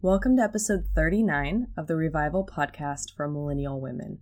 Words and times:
Welcome 0.00 0.36
to 0.36 0.44
episode 0.44 0.84
39 0.94 1.72
of 1.76 1.88
the 1.88 1.96
Revival 1.96 2.46
podcast 2.46 3.16
for 3.16 3.26
millennial 3.26 3.80
women. 3.80 4.20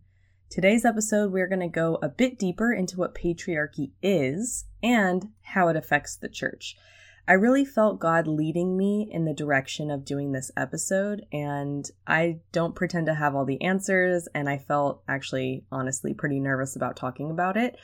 Today's 0.49 0.87
episode, 0.87 1.31
we're 1.31 1.49
going 1.49 1.61
to 1.61 1.69
go 1.69 1.99
a 2.01 2.09
bit 2.09 2.39
deeper 2.39 2.73
into 2.73 2.97
what 2.97 3.15
patriarchy 3.15 3.91
is 4.01 4.65
and 4.83 5.29
how 5.43 5.69
it 5.69 5.77
affects 5.77 6.17
the 6.17 6.31
church. 6.31 6.79
I 7.29 7.35
really 7.35 7.67
felt 7.67 8.01
God 8.01 8.27
leading 8.27 8.79
me 8.79 9.07
in 9.13 9.27
the 9.27 9.35
direction 9.35 9.91
of 9.91 10.07
doing 10.07 10.33
this 10.33 10.51
episode, 10.57 11.27
and 11.31 11.85
I 12.07 12.39
don't 12.53 12.75
pretend 12.75 13.05
to 13.09 13.15
have 13.15 13.35
all 13.35 13.45
the 13.45 13.61
answers, 13.61 14.29
and 14.35 14.49
I 14.49 14.57
felt 14.57 15.03
actually, 15.07 15.67
honestly, 15.71 16.15
pretty 16.15 16.41
nervous 16.41 16.75
about 16.75 16.97
talking 16.97 17.31
about 17.31 17.59
it. 17.59 17.77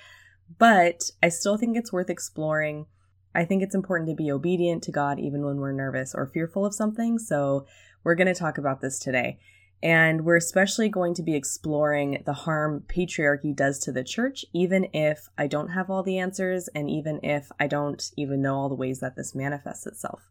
But 0.58 1.10
I 1.22 1.28
still 1.28 1.58
think 1.58 1.76
it's 1.76 1.92
worth 1.92 2.08
exploring. 2.08 2.86
I 3.34 3.44
think 3.44 3.62
it's 3.62 3.74
important 3.74 4.08
to 4.10 4.16
be 4.16 4.30
obedient 4.30 4.82
to 4.84 4.92
God 4.92 5.18
even 5.18 5.44
when 5.44 5.56
we're 5.56 5.72
nervous 5.72 6.14
or 6.14 6.26
fearful 6.26 6.66
of 6.66 6.74
something. 6.74 7.18
So, 7.18 7.66
we're 8.04 8.14
going 8.14 8.26
to 8.26 8.34
talk 8.34 8.58
about 8.58 8.80
this 8.80 8.98
today. 8.98 9.38
And 9.82 10.24
we're 10.24 10.36
especially 10.36 10.88
going 10.88 11.14
to 11.14 11.22
be 11.22 11.34
exploring 11.34 12.22
the 12.24 12.32
harm 12.32 12.84
patriarchy 12.86 13.54
does 13.54 13.80
to 13.80 13.92
the 13.92 14.04
church, 14.04 14.44
even 14.52 14.86
if 14.92 15.28
I 15.36 15.48
don't 15.48 15.70
have 15.70 15.90
all 15.90 16.04
the 16.04 16.18
answers 16.18 16.68
and 16.68 16.88
even 16.88 17.18
if 17.24 17.50
I 17.58 17.66
don't 17.66 18.02
even 18.16 18.40
know 18.40 18.54
all 18.54 18.68
the 18.68 18.76
ways 18.76 19.00
that 19.00 19.16
this 19.16 19.34
manifests 19.34 19.86
itself. 19.86 20.30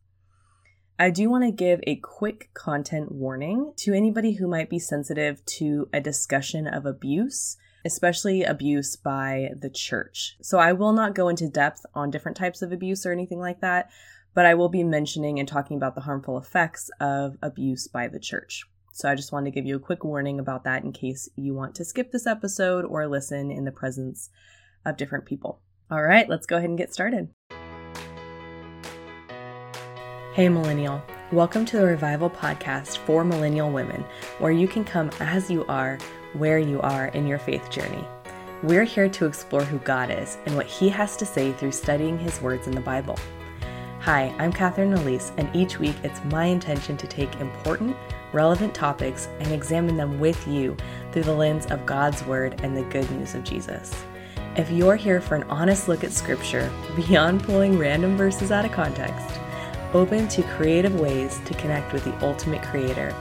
I 0.98 1.10
do 1.10 1.30
want 1.30 1.44
to 1.44 1.52
give 1.52 1.82
a 1.86 1.98
quick 1.98 2.52
content 2.54 3.12
warning 3.12 3.74
to 3.77 3.94
anybody 3.94 4.34
who 4.34 4.48
might 4.48 4.70
be 4.70 4.80
sensitive 4.80 5.44
to 5.46 5.90
a 5.91 5.99
discussion 5.99 6.68
of 6.68 6.86
abuse, 6.86 7.58
especially 7.85 8.44
abuse 8.44 8.95
by 8.95 9.49
the 9.59 9.70
church. 9.70 10.38
So 10.41 10.59
I 10.59 10.73
will 10.73 10.94
not 10.94 11.16
go 11.16 11.27
into 11.27 11.48
depth 11.48 11.85
on 11.94 12.12
different 12.12 12.38
types 12.38 12.62
of 12.62 12.71
abuse 12.71 13.05
or 13.05 13.12
anything 13.12 13.40
like 13.40 13.62
that, 13.62 13.90
but 14.34 14.45
I 14.45 14.54
will 14.54 14.70
be 14.70 14.84
mentioning 14.84 15.40
and 15.40 15.48
talking 15.48 15.77
about 15.77 15.95
the 15.95 16.02
harmful 16.02 16.38
effects 16.38 16.90
of 16.99 17.38
abuse 17.41 17.88
by 17.88 18.07
the 18.07 18.20
church. 18.20 18.63
So 18.94 19.09
I 19.09 19.16
just 19.16 19.31
wanted 19.31 19.52
to 19.52 19.55
give 19.55 19.66
you 19.66 19.77
a 19.77 19.80
quick 19.80 20.04
warning 20.04 20.40
about 20.40 20.63
that 20.66 20.84
in 20.84 20.91
case 20.91 21.30
you 21.35 21.54
want 21.54 21.76
to 21.76 21.85
skip 21.85 22.12
this 22.12 22.27
episode 22.27 22.85
or 22.85 23.07
listen 23.07 23.49
in 23.49 23.65
the 23.65 23.71
presence 23.71 24.29
of 24.85 24.98
different 24.98 25.26
people. 25.26 25.62
All 25.90 26.04
right, 26.04 26.29
let's 26.29 26.45
go 26.45 26.57
ahead 26.57 26.70
and 26.70 26.77
get 26.77 26.93
started. 26.93 27.29
Hey, 30.34 30.48
Millennial. 30.48 31.01
Welcome 31.32 31.66
to 31.66 31.77
the 31.77 31.85
Revival 31.85 32.29
Podcast 32.29 32.98
for 32.99 33.23
Millennial 33.23 33.71
Women, 33.71 34.05
where 34.40 34.51
you 34.51 34.68
can 34.68 34.84
come 34.84 35.10
as 35.20 35.49
you 35.49 35.66
are, 35.66 35.98
where 36.34 36.60
you 36.60 36.82
are 36.82 37.07
in 37.07 37.27
your 37.27 37.40
faith 37.40 37.70
journey. 37.70 38.05
We're 38.63 38.84
here 38.84 39.10
to 39.10 39.26
explore 39.26 39.63
who 39.63 39.79
God 39.79 40.12
is 40.12 40.38
and 40.46 40.55
what 40.55 40.68
He 40.68 40.88
has 40.90 41.18
to 41.18 41.26
say 41.26 41.51
through 41.51 41.71
studying 41.71 42.20
His 42.20 42.41
words 42.41 42.68
in 42.68 42.76
the 42.76 42.82
Bible. 42.82 43.18
Hi, 44.01 44.34
I'm 44.40 44.54
Catherine 44.54 44.93
Elise, 44.93 45.32
and 45.38 45.55
each 45.55 45.79
week 45.79 45.96
it's 46.04 46.23
my 46.26 46.46
intention 46.46 46.98
to 46.98 47.07
take 47.07 47.35
important, 47.35 47.96
relevant 48.34 48.73
topics 48.73 49.27
and 49.40 49.51
examine 49.51 49.98
them 49.98 50.20
with 50.20 50.48
you 50.48 50.76
through 51.12 51.23
the 51.23 51.34
lens 51.34 51.65
of 51.68 51.85
God's 51.85 52.26
Word 52.26 52.62
and 52.63 52.76
the 52.76 52.84
good 52.84 53.10
news 53.12 53.35
of 53.35 53.43
Jesus. 53.43 53.93
If 54.55 54.70
you're 54.70 54.95
here 54.95 55.21
for 55.21 55.35
an 55.35 55.43
honest 55.43 55.88
look 55.88 56.04
at 56.04 56.12
Scripture, 56.12 56.71
beyond 56.95 57.43
pulling 57.43 57.77
random 57.77 58.18
verses 58.18 58.51
out 58.51 58.66
of 58.66 58.71
context, 58.71 59.40
open 59.93 60.27
to 60.29 60.43
creative 60.43 60.99
ways 60.99 61.40
to 61.45 61.54
connect 61.55 61.93
with 61.93 62.04
the 62.04 62.26
ultimate 62.26 62.62
Creator, 62.63 63.16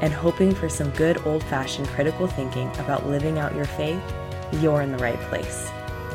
and 0.00 0.12
hoping 0.12 0.54
for 0.54 0.68
some 0.68 0.90
good 0.90 1.24
old 1.26 1.42
fashioned 1.44 1.88
critical 1.88 2.26
thinking 2.26 2.68
about 2.78 3.06
living 3.06 3.38
out 3.38 3.54
your 3.54 3.64
faith, 3.64 4.02
you're 4.60 4.82
in 4.82 4.92
the 4.92 4.98
right 4.98 5.20
place. 5.22 5.70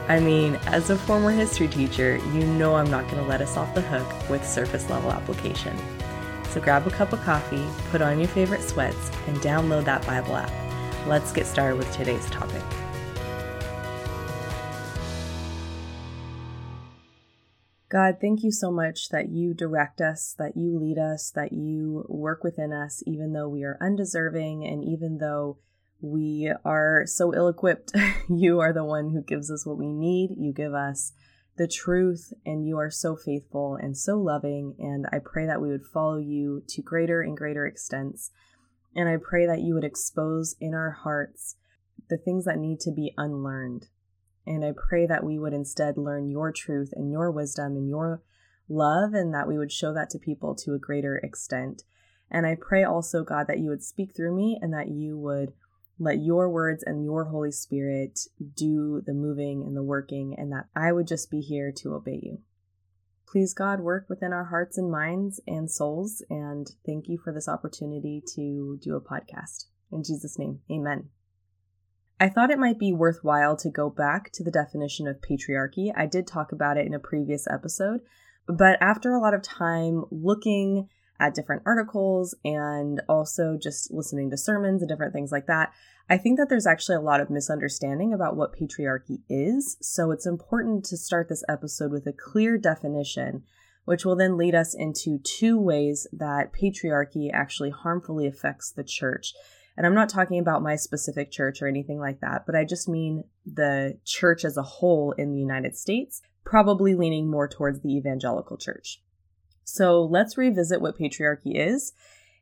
I 0.07 0.19
mean, 0.19 0.55
as 0.67 0.89
a 0.89 0.97
former 0.97 1.31
history 1.31 1.67
teacher, 1.67 2.17
you 2.17 2.45
know 2.45 2.75
I'm 2.75 2.89
not 2.91 3.05
going 3.05 3.23
to 3.23 3.27
let 3.27 3.41
us 3.41 3.57
off 3.57 3.73
the 3.73 3.81
hook 3.81 4.29
with 4.29 4.47
surface 4.47 4.89
level 4.89 5.11
application. 5.11 5.75
So 6.49 6.61
grab 6.61 6.85
a 6.85 6.91
cup 6.91 7.11
of 7.11 7.21
coffee, 7.21 7.65
put 7.89 8.01
on 8.01 8.19
your 8.19 8.27
favorite 8.27 8.61
sweats, 8.61 9.11
and 9.27 9.37
download 9.37 9.85
that 9.85 10.05
Bible 10.05 10.35
app. 10.35 10.51
Let's 11.07 11.31
get 11.31 11.45
started 11.45 11.77
with 11.77 11.91
today's 11.91 12.29
topic. 12.29 12.63
God, 17.95 18.17
thank 18.19 18.43
you 18.43 18.51
so 18.51 18.71
much 18.71 19.07
that 19.07 19.29
you 19.29 19.53
direct 19.53 20.01
us, 20.01 20.35
that 20.37 20.57
you 20.57 20.77
lead 20.77 20.97
us, 20.97 21.31
that 21.31 21.53
you 21.53 22.05
work 22.09 22.43
within 22.43 22.73
us, 22.73 23.01
even 23.07 23.31
though 23.31 23.47
we 23.47 23.63
are 23.63 23.77
undeserving 23.79 24.65
and 24.65 24.83
even 24.83 25.19
though 25.19 25.59
we 26.01 26.51
are 26.65 27.03
so 27.05 27.33
ill 27.33 27.47
equipped. 27.47 27.93
you 28.29 28.59
are 28.59 28.73
the 28.73 28.83
one 28.83 29.11
who 29.11 29.23
gives 29.23 29.49
us 29.49 29.65
what 29.65 29.77
we 29.77 29.93
need. 29.93 30.31
You 30.37 30.51
give 30.51 30.73
us 30.73 31.13
the 31.55 31.69
truth, 31.69 32.33
and 32.45 32.67
you 32.67 32.77
are 32.77 32.91
so 32.91 33.15
faithful 33.15 33.77
and 33.81 33.97
so 33.97 34.17
loving. 34.17 34.75
And 34.77 35.07
I 35.13 35.19
pray 35.23 35.45
that 35.45 35.61
we 35.61 35.69
would 35.69 35.85
follow 35.85 36.17
you 36.17 36.63
to 36.67 36.81
greater 36.81 37.21
and 37.21 37.37
greater 37.37 37.65
extents. 37.65 38.29
And 38.93 39.07
I 39.07 39.15
pray 39.15 39.45
that 39.47 39.61
you 39.61 39.73
would 39.73 39.85
expose 39.85 40.57
in 40.59 40.73
our 40.73 40.91
hearts 40.91 41.55
the 42.09 42.17
things 42.17 42.43
that 42.43 42.59
need 42.59 42.81
to 42.81 42.91
be 42.91 43.13
unlearned. 43.17 43.87
And 44.47 44.63
I 44.63 44.73
pray 44.75 45.05
that 45.07 45.23
we 45.23 45.39
would 45.39 45.53
instead 45.53 45.97
learn 45.97 46.29
your 46.29 46.51
truth 46.51 46.93
and 46.95 47.11
your 47.11 47.31
wisdom 47.31 47.75
and 47.75 47.89
your 47.89 48.21
love, 48.69 49.13
and 49.13 49.33
that 49.33 49.47
we 49.47 49.57
would 49.57 49.71
show 49.71 49.93
that 49.93 50.09
to 50.11 50.19
people 50.19 50.55
to 50.55 50.73
a 50.73 50.79
greater 50.79 51.17
extent. 51.17 51.83
And 52.29 52.45
I 52.45 52.55
pray 52.55 52.83
also, 52.83 53.23
God, 53.23 53.47
that 53.47 53.59
you 53.59 53.69
would 53.69 53.83
speak 53.83 54.15
through 54.15 54.35
me 54.35 54.59
and 54.61 54.73
that 54.73 54.89
you 54.89 55.17
would 55.17 55.53
let 55.97 56.19
your 56.19 56.49
words 56.49 56.83
and 56.83 57.03
your 57.03 57.25
Holy 57.25 57.51
Spirit 57.51 58.19
do 58.55 59.01
the 59.05 59.13
moving 59.13 59.63
and 59.63 59.75
the 59.75 59.83
working, 59.83 60.35
and 60.37 60.51
that 60.51 60.65
I 60.75 60.91
would 60.91 61.07
just 61.07 61.31
be 61.31 61.41
here 61.41 61.71
to 61.77 61.93
obey 61.93 62.19
you. 62.21 62.39
Please, 63.27 63.53
God, 63.53 63.79
work 63.79 64.07
within 64.09 64.33
our 64.33 64.45
hearts 64.45 64.77
and 64.77 64.91
minds 64.91 65.41
and 65.47 65.69
souls, 65.69 66.23
and 66.29 66.67
thank 66.85 67.07
you 67.07 67.17
for 67.17 67.33
this 67.33 67.47
opportunity 67.47 68.21
to 68.35 68.79
do 68.81 68.95
a 68.95 69.01
podcast. 69.01 69.65
In 69.91 70.03
Jesus' 70.03 70.37
name, 70.37 70.59
amen. 70.69 71.09
I 72.19 72.29
thought 72.29 72.51
it 72.51 72.59
might 72.59 72.79
be 72.79 72.93
worthwhile 72.93 73.57
to 73.57 73.69
go 73.69 73.89
back 73.89 74.31
to 74.33 74.43
the 74.43 74.51
definition 74.51 75.07
of 75.07 75.19
patriarchy. 75.21 75.91
I 75.95 76.05
did 76.05 76.25
talk 76.25 76.51
about 76.51 76.77
it 76.77 76.85
in 76.85 76.93
a 76.93 76.99
previous 76.99 77.45
episode, 77.47 78.01
but 78.47 78.77
after 78.81 79.13
a 79.13 79.19
lot 79.19 79.33
of 79.33 79.41
time 79.41 80.05
looking 80.11 80.87
at 81.19 81.33
different 81.33 81.63
articles 81.65 82.35
and 82.43 83.01
also 83.09 83.57
just 83.61 83.91
listening 83.91 84.29
to 84.29 84.37
sermons 84.37 84.81
and 84.81 84.89
different 84.89 85.13
things 85.13 85.31
like 85.31 85.47
that, 85.47 85.73
I 86.09 86.17
think 86.17 86.37
that 86.37 86.49
there's 86.49 86.67
actually 86.67 86.97
a 86.97 87.01
lot 87.01 87.19
of 87.19 87.29
misunderstanding 87.29 88.13
about 88.13 88.35
what 88.35 88.55
patriarchy 88.55 89.19
is. 89.29 89.77
So 89.81 90.11
it's 90.11 90.25
important 90.27 90.85
to 90.85 90.97
start 90.97 91.27
this 91.27 91.43
episode 91.49 91.91
with 91.91 92.05
a 92.07 92.13
clear 92.13 92.57
definition, 92.57 93.43
which 93.85 94.05
will 94.05 94.15
then 94.15 94.37
lead 94.37 94.55
us 94.55 94.73
into 94.73 95.19
two 95.19 95.59
ways 95.59 96.07
that 96.13 96.53
patriarchy 96.53 97.29
actually 97.33 97.71
harmfully 97.71 98.27
affects 98.27 98.71
the 98.71 98.83
church. 98.83 99.33
And 99.77 99.85
I'm 99.85 99.95
not 99.95 100.09
talking 100.09 100.39
about 100.39 100.63
my 100.63 100.75
specific 100.75 101.31
church 101.31 101.61
or 101.61 101.67
anything 101.67 101.99
like 101.99 102.21
that, 102.21 102.45
but 102.45 102.55
I 102.55 102.63
just 102.63 102.87
mean 102.87 103.25
the 103.45 103.97
church 104.05 104.45
as 104.45 104.57
a 104.57 104.63
whole 104.63 105.11
in 105.13 105.31
the 105.31 105.39
United 105.39 105.75
States, 105.75 106.21
probably 106.45 106.95
leaning 106.95 107.29
more 107.29 107.47
towards 107.47 107.81
the 107.81 107.95
evangelical 107.95 108.57
church. 108.57 109.01
So 109.65 110.03
let's 110.03 110.37
revisit 110.37 110.79
what 110.79 110.97
patriarchy 110.97 111.55
is. 111.55 111.91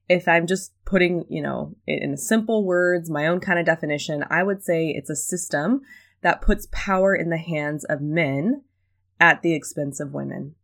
If 0.10 0.28
I'm 0.28 0.46
just 0.46 0.74
putting, 0.86 1.26
you 1.30 1.42
know, 1.42 1.76
in 1.88 2.18
simple 2.18 2.66
words, 2.66 3.10
my 3.10 3.26
own 3.26 3.40
kind 3.40 3.58
of 3.58 3.66
definition, 3.66 4.26
I 4.30 4.44
would 4.44 4.64
say 4.64 4.90
it's 4.90 5.10
a 5.10 5.16
system 5.16 5.82
that 6.22 6.42
puts 6.42 6.68
power 6.72 7.16
in 7.16 7.30
the 7.30 7.38
hands 7.38 7.84
of 7.86 8.02
men 8.02 8.64
at 9.20 9.42
the 9.42 9.54
expense 9.54 10.00
of 10.00 10.14
women. 10.14 10.56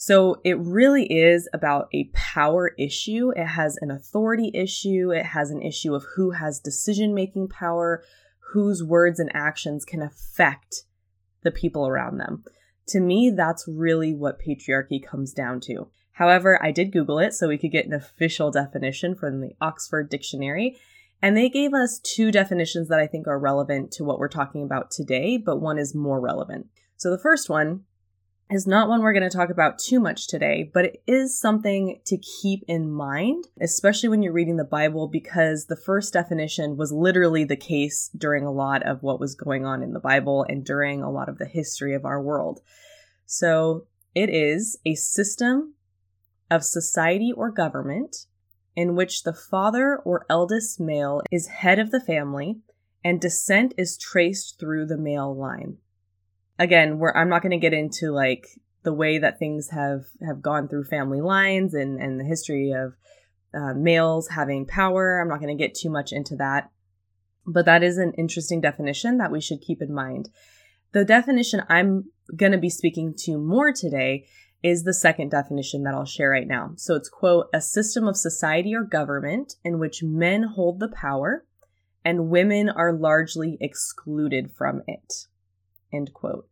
So 0.00 0.40
it 0.44 0.56
really 0.60 1.06
is 1.06 1.48
about 1.52 1.88
a 1.92 2.08
power 2.14 2.72
issue. 2.78 3.32
It 3.34 3.46
has 3.46 3.76
an 3.80 3.90
authority 3.90 4.52
issue. 4.54 5.10
It 5.10 5.26
has 5.26 5.50
an 5.50 5.60
issue 5.60 5.92
of 5.92 6.06
who 6.14 6.30
has 6.30 6.60
decision 6.60 7.14
making 7.14 7.48
power, 7.48 8.04
whose 8.52 8.84
words 8.84 9.18
and 9.18 9.28
actions 9.34 9.84
can 9.84 10.00
affect 10.00 10.84
the 11.42 11.50
people 11.50 11.88
around 11.88 12.18
them. 12.18 12.44
To 12.90 13.00
me, 13.00 13.30
that's 13.30 13.66
really 13.66 14.14
what 14.14 14.40
patriarchy 14.40 15.04
comes 15.04 15.32
down 15.32 15.58
to. 15.62 15.88
However, 16.12 16.62
I 16.62 16.70
did 16.70 16.92
Google 16.92 17.18
it 17.18 17.34
so 17.34 17.48
we 17.48 17.58
could 17.58 17.72
get 17.72 17.86
an 17.86 17.92
official 17.92 18.52
definition 18.52 19.16
from 19.16 19.40
the 19.40 19.56
Oxford 19.60 20.08
Dictionary, 20.08 20.76
and 21.20 21.36
they 21.36 21.48
gave 21.48 21.74
us 21.74 21.98
two 21.98 22.30
definitions 22.30 22.88
that 22.88 23.00
I 23.00 23.08
think 23.08 23.26
are 23.26 23.38
relevant 23.38 23.90
to 23.92 24.04
what 24.04 24.20
we're 24.20 24.28
talking 24.28 24.62
about 24.62 24.92
today, 24.92 25.38
but 25.38 25.60
one 25.60 25.76
is 25.76 25.92
more 25.92 26.20
relevant. 26.20 26.66
So 26.96 27.10
the 27.10 27.18
first 27.18 27.50
one 27.50 27.82
is 28.50 28.66
not 28.66 28.88
one 28.88 29.02
we're 29.02 29.12
going 29.12 29.28
to 29.28 29.36
talk 29.36 29.50
about 29.50 29.78
too 29.78 30.00
much 30.00 30.26
today, 30.26 30.70
but 30.72 30.84
it 30.86 31.02
is 31.06 31.38
something 31.38 32.00
to 32.06 32.16
keep 32.16 32.64
in 32.66 32.90
mind, 32.90 33.46
especially 33.60 34.08
when 34.08 34.22
you're 34.22 34.32
reading 34.32 34.56
the 34.56 34.64
Bible, 34.64 35.06
because 35.06 35.66
the 35.66 35.76
first 35.76 36.14
definition 36.14 36.76
was 36.76 36.90
literally 36.90 37.44
the 37.44 37.56
case 37.56 38.10
during 38.16 38.44
a 38.44 38.52
lot 38.52 38.82
of 38.84 39.02
what 39.02 39.20
was 39.20 39.34
going 39.34 39.66
on 39.66 39.82
in 39.82 39.92
the 39.92 40.00
Bible 40.00 40.46
and 40.48 40.64
during 40.64 41.02
a 41.02 41.10
lot 41.10 41.28
of 41.28 41.38
the 41.38 41.46
history 41.46 41.94
of 41.94 42.06
our 42.06 42.22
world. 42.22 42.60
So 43.26 43.86
it 44.14 44.30
is 44.30 44.78
a 44.86 44.94
system 44.94 45.74
of 46.50 46.64
society 46.64 47.32
or 47.36 47.50
government 47.50 48.26
in 48.74 48.94
which 48.94 49.24
the 49.24 49.34
father 49.34 49.98
or 50.04 50.24
eldest 50.30 50.80
male 50.80 51.20
is 51.30 51.48
head 51.48 51.78
of 51.78 51.90
the 51.90 52.00
family 52.00 52.60
and 53.04 53.20
descent 53.20 53.74
is 53.76 53.98
traced 53.98 54.58
through 54.58 54.86
the 54.86 54.96
male 54.96 55.34
line 55.34 55.76
again, 56.58 56.98
where 56.98 57.16
I'm 57.16 57.28
not 57.28 57.42
going 57.42 57.52
to 57.52 57.58
get 57.58 57.72
into 57.72 58.10
like 58.10 58.46
the 58.82 58.92
way 58.92 59.18
that 59.18 59.38
things 59.38 59.70
have 59.70 60.04
have 60.26 60.42
gone 60.42 60.68
through 60.68 60.84
family 60.84 61.20
lines 61.20 61.74
and 61.74 62.00
and 62.00 62.20
the 62.20 62.24
history 62.24 62.72
of 62.72 62.94
uh, 63.54 63.74
males 63.74 64.28
having 64.28 64.66
power. 64.66 65.20
I'm 65.20 65.28
not 65.28 65.40
going 65.40 65.56
to 65.56 65.62
get 65.62 65.74
too 65.74 65.90
much 65.90 66.12
into 66.12 66.36
that, 66.36 66.70
but 67.46 67.64
that 67.66 67.82
is 67.82 67.98
an 67.98 68.12
interesting 68.18 68.60
definition 68.60 69.18
that 69.18 69.32
we 69.32 69.40
should 69.40 69.60
keep 69.60 69.82
in 69.82 69.92
mind. 69.92 70.28
The 70.92 71.04
definition 71.04 71.62
I'm 71.68 72.10
going 72.34 72.52
to 72.52 72.58
be 72.58 72.70
speaking 72.70 73.14
to 73.24 73.38
more 73.38 73.72
today 73.72 74.26
is 74.62 74.82
the 74.82 74.94
second 74.94 75.30
definition 75.30 75.84
that 75.84 75.94
I'll 75.94 76.04
share 76.04 76.30
right 76.30 76.46
now. 76.46 76.72
So 76.76 76.94
it's 76.94 77.08
quote, 77.08 77.46
a 77.54 77.60
system 77.60 78.08
of 78.08 78.16
society 78.16 78.74
or 78.74 78.82
government 78.82 79.54
in 79.64 79.78
which 79.78 80.02
men 80.02 80.42
hold 80.42 80.80
the 80.80 80.88
power 80.88 81.44
and 82.04 82.28
women 82.28 82.68
are 82.68 82.92
largely 82.92 83.56
excluded 83.60 84.50
from 84.56 84.82
it. 84.86 85.26
End 85.92 86.12
quote. 86.12 86.48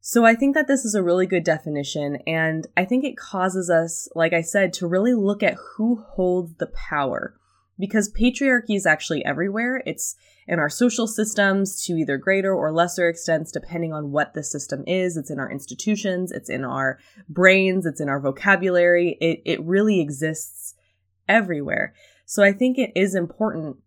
So 0.00 0.24
I 0.24 0.34
think 0.34 0.54
that 0.56 0.66
this 0.66 0.84
is 0.84 0.94
a 0.94 1.02
really 1.02 1.26
good 1.26 1.44
definition, 1.44 2.18
and 2.26 2.66
I 2.76 2.84
think 2.84 3.04
it 3.04 3.16
causes 3.16 3.70
us, 3.70 4.08
like 4.16 4.32
I 4.32 4.42
said, 4.42 4.72
to 4.74 4.86
really 4.86 5.14
look 5.14 5.44
at 5.44 5.56
who 5.76 6.02
holds 6.14 6.54
the 6.56 6.66
power. 6.66 7.36
Because 7.78 8.12
patriarchy 8.12 8.76
is 8.76 8.84
actually 8.84 9.24
everywhere. 9.24 9.82
It's 9.86 10.14
in 10.46 10.58
our 10.58 10.68
social 10.68 11.06
systems 11.06 11.82
to 11.84 11.94
either 11.94 12.18
greater 12.18 12.52
or 12.54 12.70
lesser 12.70 13.08
extents, 13.08 13.50
depending 13.50 13.92
on 13.92 14.10
what 14.10 14.34
the 14.34 14.42
system 14.42 14.84
is. 14.86 15.16
It's 15.16 15.30
in 15.30 15.40
our 15.40 15.50
institutions, 15.50 16.32
it's 16.32 16.50
in 16.50 16.64
our 16.64 16.98
brains, 17.28 17.86
it's 17.86 18.00
in 18.00 18.08
our 18.08 18.20
vocabulary. 18.20 19.16
It, 19.20 19.40
it 19.44 19.64
really 19.64 20.00
exists 20.00 20.74
everywhere. 21.28 21.94
So 22.26 22.42
I 22.42 22.52
think 22.52 22.78
it 22.78 22.92
is 22.94 23.14
important 23.14 23.78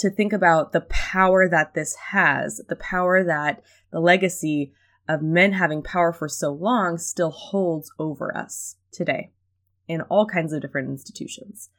to 0.00 0.10
think 0.10 0.32
about 0.32 0.72
the 0.72 0.82
power 0.82 1.48
that 1.48 1.74
this 1.74 1.94
has, 2.10 2.60
the 2.68 2.76
power 2.76 3.24
that 3.24 3.62
the 3.92 4.00
legacy 4.00 4.72
of 5.08 5.22
men 5.22 5.52
having 5.52 5.82
power 5.82 6.12
for 6.12 6.28
so 6.28 6.50
long 6.50 6.98
still 6.98 7.30
holds 7.30 7.90
over 7.98 8.36
us 8.36 8.76
today 8.92 9.32
in 9.88 10.02
all 10.02 10.26
kinds 10.26 10.52
of 10.52 10.60
different 10.60 10.88
institutions. 10.88 11.70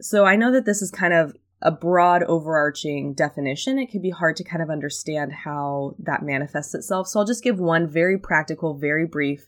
So 0.00 0.24
I 0.24 0.36
know 0.36 0.50
that 0.52 0.64
this 0.64 0.82
is 0.82 0.90
kind 0.90 1.12
of 1.14 1.36
a 1.60 1.70
broad 1.70 2.22
overarching 2.24 3.14
definition. 3.14 3.78
It 3.78 3.90
can 3.90 4.02
be 4.02 4.10
hard 4.10 4.36
to 4.36 4.44
kind 4.44 4.62
of 4.62 4.70
understand 4.70 5.32
how 5.32 5.94
that 5.98 6.22
manifests 6.22 6.74
itself. 6.74 7.08
So 7.08 7.20
I'll 7.20 7.26
just 7.26 7.44
give 7.44 7.58
one 7.58 7.88
very 7.88 8.18
practical, 8.18 8.74
very 8.74 9.06
brief 9.06 9.46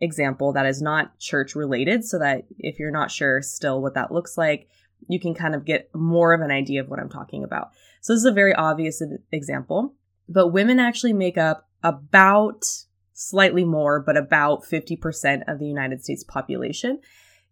example 0.00 0.52
that 0.52 0.66
is 0.66 0.80
not 0.80 1.18
church 1.18 1.54
related 1.54 2.04
so 2.04 2.18
that 2.18 2.44
if 2.58 2.78
you're 2.78 2.90
not 2.90 3.10
sure 3.10 3.42
still 3.42 3.82
what 3.82 3.94
that 3.94 4.12
looks 4.12 4.38
like, 4.38 4.68
you 5.08 5.20
can 5.20 5.34
kind 5.34 5.54
of 5.54 5.64
get 5.64 5.88
more 5.94 6.32
of 6.32 6.40
an 6.40 6.50
idea 6.50 6.80
of 6.80 6.88
what 6.88 6.98
I'm 6.98 7.08
talking 7.08 7.44
about. 7.44 7.70
So 8.00 8.12
this 8.12 8.20
is 8.20 8.26
a 8.26 8.32
very 8.32 8.54
obvious 8.54 9.02
example, 9.32 9.94
but 10.28 10.48
women 10.48 10.78
actually 10.78 11.12
make 11.12 11.38
up 11.38 11.68
about 11.82 12.64
slightly 13.12 13.64
more, 13.64 14.00
but 14.00 14.16
about 14.16 14.64
50% 14.64 15.42
of 15.48 15.58
the 15.58 15.66
United 15.66 16.02
States 16.02 16.24
population. 16.24 17.00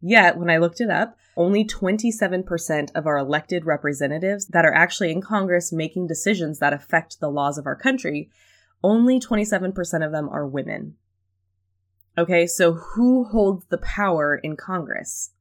Yet, 0.01 0.39
when 0.39 0.51
I 0.51 0.59
looked 0.59 0.81
it 0.81 0.91
up, 0.91 1.17
only 1.37 1.65
27% 1.65 2.91
of 2.95 3.07
our 3.07 3.19
elected 3.19 3.67
representatives 3.67 4.47
that 4.47 4.65
are 4.65 4.75
actually 4.75 5.11
in 5.11 5.21
Congress 5.21 5.73
making 5.73 6.07
decisions 6.07 6.59
that 6.59 6.73
affect 6.73 7.21
the 7.21 7.31
laws 7.31 7.59
of 7.59 7.67
our 7.67 7.77
country, 7.77 8.31
only 8.83 9.19
27% 9.19 10.05
of 10.05 10.13
them 10.13 10.29
are 10.29 10.47
women. 10.47 10.95
Okay, 12.17 12.47
so 12.47 12.73
who 12.73 13.25
holds 13.25 13.67
the 13.67 13.79
power 13.79 14.37
in 14.37 14.57
Congress? 14.57 15.33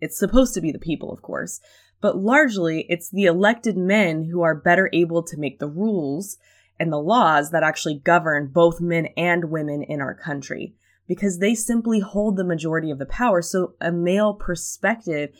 It's 0.00 0.18
supposed 0.18 0.54
to 0.54 0.60
be 0.60 0.72
the 0.72 0.78
people, 0.78 1.12
of 1.12 1.22
course, 1.22 1.60
but 2.00 2.16
largely 2.16 2.86
it's 2.88 3.10
the 3.10 3.24
elected 3.24 3.76
men 3.76 4.24
who 4.24 4.42
are 4.42 4.54
better 4.54 4.88
able 4.92 5.22
to 5.24 5.38
make 5.38 5.58
the 5.58 5.68
rules 5.68 6.38
and 6.78 6.90
the 6.90 6.98
laws 6.98 7.50
that 7.50 7.62
actually 7.62 7.98
govern 7.98 8.50
both 8.52 8.80
men 8.80 9.06
and 9.16 9.50
women 9.50 9.82
in 9.82 10.00
our 10.00 10.14
country 10.14 10.74
because 11.06 11.38
they 11.38 11.54
simply 11.54 12.00
hold 12.00 12.36
the 12.36 12.44
majority 12.44 12.90
of 12.90 12.98
the 12.98 13.06
power. 13.06 13.42
So, 13.42 13.74
a 13.80 13.92
male 13.92 14.32
perspective, 14.32 15.30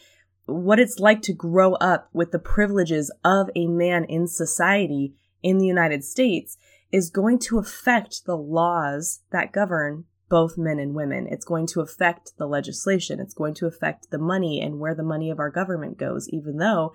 what 0.47 0.81
it's 0.81 0.99
like 0.99 1.23
to 1.23 1.33
grow 1.33 1.75
up 1.75 2.11
with 2.13 2.33
the 2.33 2.39
privileges 2.39 3.11
of 3.25 3.49
a 3.55 3.69
man 3.69 4.05
in 4.05 4.27
society 4.27 5.15
in 5.43 5.59
the 5.59 5.67
United 5.67 6.05
States 6.05 6.59
is 6.93 7.09
going 7.09 7.39
to 7.39 7.59
affect 7.59 8.25
the 8.27 8.37
laws 8.37 9.21
that 9.31 9.53
govern 9.53 10.05
both 10.31 10.57
men 10.57 10.79
and 10.79 10.95
women. 10.95 11.27
It's 11.27 11.45
going 11.45 11.67
to 11.69 11.81
affect 11.81 12.33
the 12.39 12.47
legislation. 12.47 13.21
It's 13.21 13.35
going 13.35 13.55
to 13.55 13.67
affect 13.67 14.11
the 14.11 14.19
money 14.19 14.61
and 14.63 14.79
where 14.79 14.95
the 14.95 15.03
money 15.03 15.29
of 15.31 15.39
our 15.39 15.51
government 15.51 15.99
goes, 15.99 16.29
even 16.31 16.57
though 16.57 16.95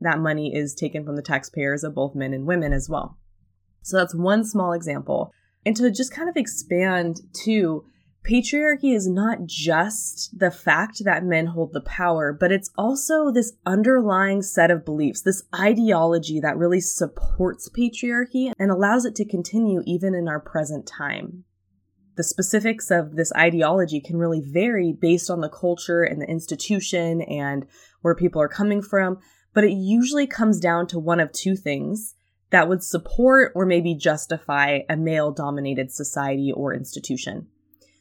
that 0.00 0.18
money 0.18 0.52
is 0.52 0.74
taken 0.74 1.04
from 1.04 1.14
the 1.14 1.22
taxpayers 1.22 1.84
of 1.84 1.94
both 1.94 2.16
men 2.16 2.32
and 2.34 2.46
women 2.46 2.72
as 2.72 2.88
well. 2.88 3.18
So 3.82 3.98
that's 3.98 4.14
one 4.14 4.44
small 4.44 4.72
example. 4.72 5.32
And 5.64 5.76
to 5.76 5.90
just 5.90 6.12
kind 6.12 6.28
of 6.28 6.36
expand 6.36 7.20
to 7.44 7.84
patriarchy 8.28 8.94
is 8.94 9.08
not 9.08 9.44
just 9.46 10.36
the 10.38 10.50
fact 10.50 11.02
that 11.04 11.24
men 11.24 11.46
hold 11.46 11.72
the 11.72 11.80
power, 11.80 12.32
but 12.32 12.52
it's 12.52 12.70
also 12.76 13.30
this 13.30 13.52
underlying 13.66 14.42
set 14.42 14.70
of 14.70 14.84
beliefs, 14.84 15.22
this 15.22 15.42
ideology 15.54 16.40
that 16.40 16.56
really 16.56 16.80
supports 16.80 17.68
patriarchy 17.68 18.52
and 18.58 18.70
allows 18.70 19.04
it 19.04 19.14
to 19.16 19.24
continue 19.24 19.82
even 19.84 20.14
in 20.14 20.28
our 20.28 20.40
present 20.40 20.86
time. 20.86 21.44
The 22.22 22.28
specifics 22.28 22.92
of 22.92 23.16
this 23.16 23.32
ideology 23.32 24.00
can 24.00 24.16
really 24.16 24.40
vary 24.40 24.92
based 24.92 25.28
on 25.28 25.40
the 25.40 25.48
culture 25.48 26.04
and 26.04 26.22
the 26.22 26.30
institution 26.30 27.20
and 27.20 27.66
where 28.02 28.14
people 28.14 28.40
are 28.40 28.46
coming 28.46 28.80
from, 28.80 29.18
but 29.52 29.64
it 29.64 29.72
usually 29.72 30.28
comes 30.28 30.60
down 30.60 30.86
to 30.86 31.00
one 31.00 31.18
of 31.18 31.32
two 31.32 31.56
things 31.56 32.14
that 32.50 32.68
would 32.68 32.84
support 32.84 33.50
or 33.56 33.66
maybe 33.66 33.96
justify 33.96 34.82
a 34.88 34.96
male 34.96 35.32
dominated 35.32 35.90
society 35.90 36.52
or 36.52 36.72
institution. 36.72 37.48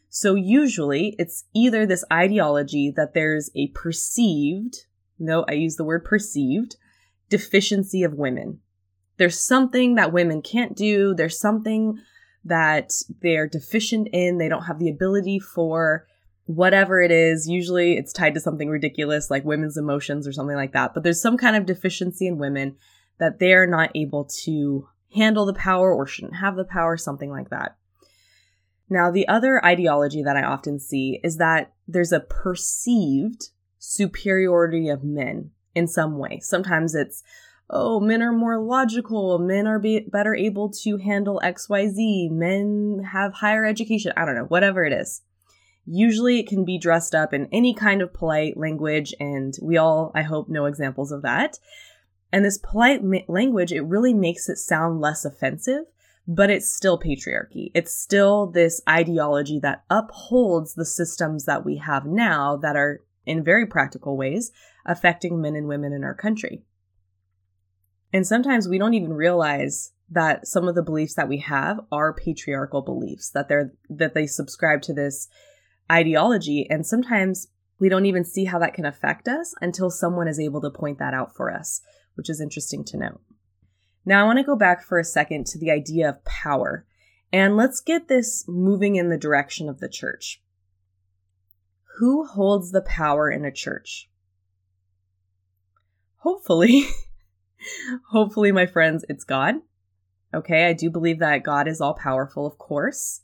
So 0.09 0.35
usually 0.35 1.15
it's 1.17 1.45
either 1.55 1.87
this 1.87 2.05
ideology 2.13 2.93
that 2.95 3.15
there's 3.15 3.49
a 3.55 3.69
perceived, 3.69 4.85
no, 5.17 5.45
I 5.49 5.53
use 5.53 5.77
the 5.77 5.83
word 5.83 6.05
perceived, 6.05 6.75
deficiency 7.27 8.03
of 8.03 8.13
women. 8.13 8.59
There's 9.17 9.39
something 9.39 9.95
that 9.95 10.13
women 10.13 10.43
can't 10.43 10.77
do. 10.77 11.15
There's 11.15 11.39
something 11.39 11.97
that 12.43 12.91
they're 13.21 13.47
deficient 13.47 14.09
in. 14.11 14.37
They 14.37 14.49
don't 14.49 14.63
have 14.63 14.79
the 14.79 14.89
ability 14.89 15.39
for 15.39 16.07
whatever 16.45 17.01
it 17.01 17.11
is. 17.11 17.47
Usually 17.47 17.97
it's 17.97 18.13
tied 18.13 18.33
to 18.33 18.39
something 18.39 18.69
ridiculous 18.69 19.29
like 19.29 19.45
women's 19.45 19.77
emotions 19.77 20.27
or 20.27 20.33
something 20.33 20.55
like 20.55 20.73
that. 20.73 20.93
But 20.93 21.03
there's 21.03 21.21
some 21.21 21.37
kind 21.37 21.55
of 21.55 21.65
deficiency 21.65 22.27
in 22.27 22.37
women 22.37 22.75
that 23.19 23.39
they're 23.39 23.67
not 23.67 23.91
able 23.95 24.25
to 24.43 24.87
handle 25.13 25.45
the 25.45 25.53
power 25.53 25.93
or 25.93 26.07
shouldn't 26.07 26.37
have 26.37 26.55
the 26.55 26.65
power, 26.65 26.97
something 26.97 27.29
like 27.29 27.49
that. 27.49 27.77
Now, 28.89 29.11
the 29.11 29.27
other 29.27 29.63
ideology 29.63 30.21
that 30.23 30.35
I 30.35 30.43
often 30.43 30.79
see 30.79 31.19
is 31.23 31.37
that 31.37 31.73
there's 31.87 32.11
a 32.11 32.19
perceived 32.19 33.49
superiority 33.79 34.89
of 34.89 35.03
men 35.03 35.51
in 35.75 35.87
some 35.87 36.17
way. 36.17 36.39
Sometimes 36.41 36.93
it's, 36.95 37.23
oh, 37.71 37.99
men 37.99 38.21
are 38.21 38.33
more 38.33 38.59
logical, 38.59 39.39
men 39.39 39.65
are 39.65 39.79
be- 39.79 40.05
better 40.11 40.35
able 40.35 40.69
to 40.69 40.97
handle 40.97 41.41
XYZ, 41.43 42.29
men 42.29 43.01
have 43.11 43.33
higher 43.33 43.65
education, 43.65 44.11
I 44.17 44.25
don't 44.25 44.35
know, 44.35 44.45
whatever 44.45 44.83
it 44.83 44.93
is. 44.93 45.21
Usually 45.85 46.39
it 46.39 46.47
can 46.47 46.63
be 46.63 46.77
dressed 46.77 47.15
up 47.15 47.33
in 47.33 47.47
any 47.51 47.73
kind 47.73 48.01
of 48.01 48.13
polite 48.13 48.57
language, 48.57 49.13
and 49.19 49.53
we 49.61 49.77
all, 49.77 50.11
I 50.13 50.21
hope, 50.21 50.49
know 50.49 50.65
examples 50.65 51.11
of 51.11 51.23
that. 51.23 51.57
And 52.31 52.45
this 52.45 52.59
polite 52.59 53.03
ma- 53.03 53.19
language, 53.27 53.71
it 53.71 53.81
really 53.81 54.13
makes 54.13 54.47
it 54.47 54.57
sound 54.57 55.01
less 55.01 55.25
offensive, 55.25 55.85
but 56.27 56.49
it's 56.49 56.71
still 56.71 56.99
patriarchy. 56.99 57.71
It's 57.73 57.97
still 57.97 58.47
this 58.47 58.81
ideology 58.87 59.59
that 59.59 59.83
upholds 59.89 60.75
the 60.75 60.85
systems 60.85 61.45
that 61.45 61.65
we 61.65 61.77
have 61.77 62.05
now 62.05 62.57
that 62.57 62.75
are, 62.75 63.01
in 63.25 63.43
very 63.43 63.65
practical 63.65 64.17
ways, 64.17 64.51
affecting 64.85 65.41
men 65.41 65.55
and 65.55 65.67
women 65.67 65.93
in 65.93 66.03
our 66.03 66.15
country. 66.15 66.63
And 68.13 68.27
sometimes 68.27 68.67
we 68.67 68.77
don't 68.77 68.93
even 68.93 69.13
realize 69.13 69.93
that 70.09 70.47
some 70.47 70.67
of 70.67 70.75
the 70.75 70.83
beliefs 70.83 71.15
that 71.15 71.29
we 71.29 71.37
have 71.37 71.79
are 71.91 72.13
patriarchal 72.13 72.81
beliefs, 72.81 73.29
that 73.31 73.47
they're, 73.47 73.73
that 73.89 74.13
they 74.13 74.27
subscribe 74.27 74.81
to 74.83 74.93
this 74.93 75.29
ideology. 75.89 76.67
And 76.69 76.85
sometimes 76.85 77.47
we 77.79 77.87
don't 77.89 78.05
even 78.05 78.25
see 78.25 78.45
how 78.45 78.59
that 78.59 78.73
can 78.73 78.85
affect 78.85 79.27
us 79.27 79.55
until 79.61 79.89
someone 79.89 80.27
is 80.27 80.39
able 80.39 80.61
to 80.61 80.69
point 80.69 80.99
that 80.99 81.13
out 81.13 81.35
for 81.35 81.51
us 81.51 81.81
which 82.15 82.29
is 82.29 82.41
interesting 82.41 82.83
to 82.85 82.97
note. 82.97 83.21
Now, 84.05 84.21
I 84.21 84.25
want 84.25 84.39
to 84.39 84.43
go 84.43 84.55
back 84.55 84.83
for 84.83 84.99
a 84.99 85.03
second 85.03 85.45
to 85.47 85.59
the 85.59 85.71
idea 85.71 86.09
of 86.09 86.25
power, 86.25 86.85
and 87.31 87.55
let's 87.55 87.81
get 87.81 88.07
this 88.07 88.45
moving 88.47 88.95
in 88.95 89.09
the 89.09 89.17
direction 89.17 89.69
of 89.69 89.79
the 89.79 89.89
church. 89.89 90.41
Who 91.99 92.25
holds 92.25 92.71
the 92.71 92.81
power 92.81 93.29
in 93.29 93.45
a 93.45 93.51
church? 93.51 94.09
Hopefully, 96.17 96.87
hopefully, 98.09 98.51
my 98.51 98.65
friends, 98.65 99.05
it's 99.09 99.23
God. 99.23 99.55
Okay, 100.33 100.67
I 100.67 100.73
do 100.73 100.89
believe 100.89 101.19
that 101.19 101.43
God 101.43 101.67
is 101.67 101.81
all 101.81 101.93
powerful, 101.93 102.45
of 102.45 102.57
course. 102.57 103.21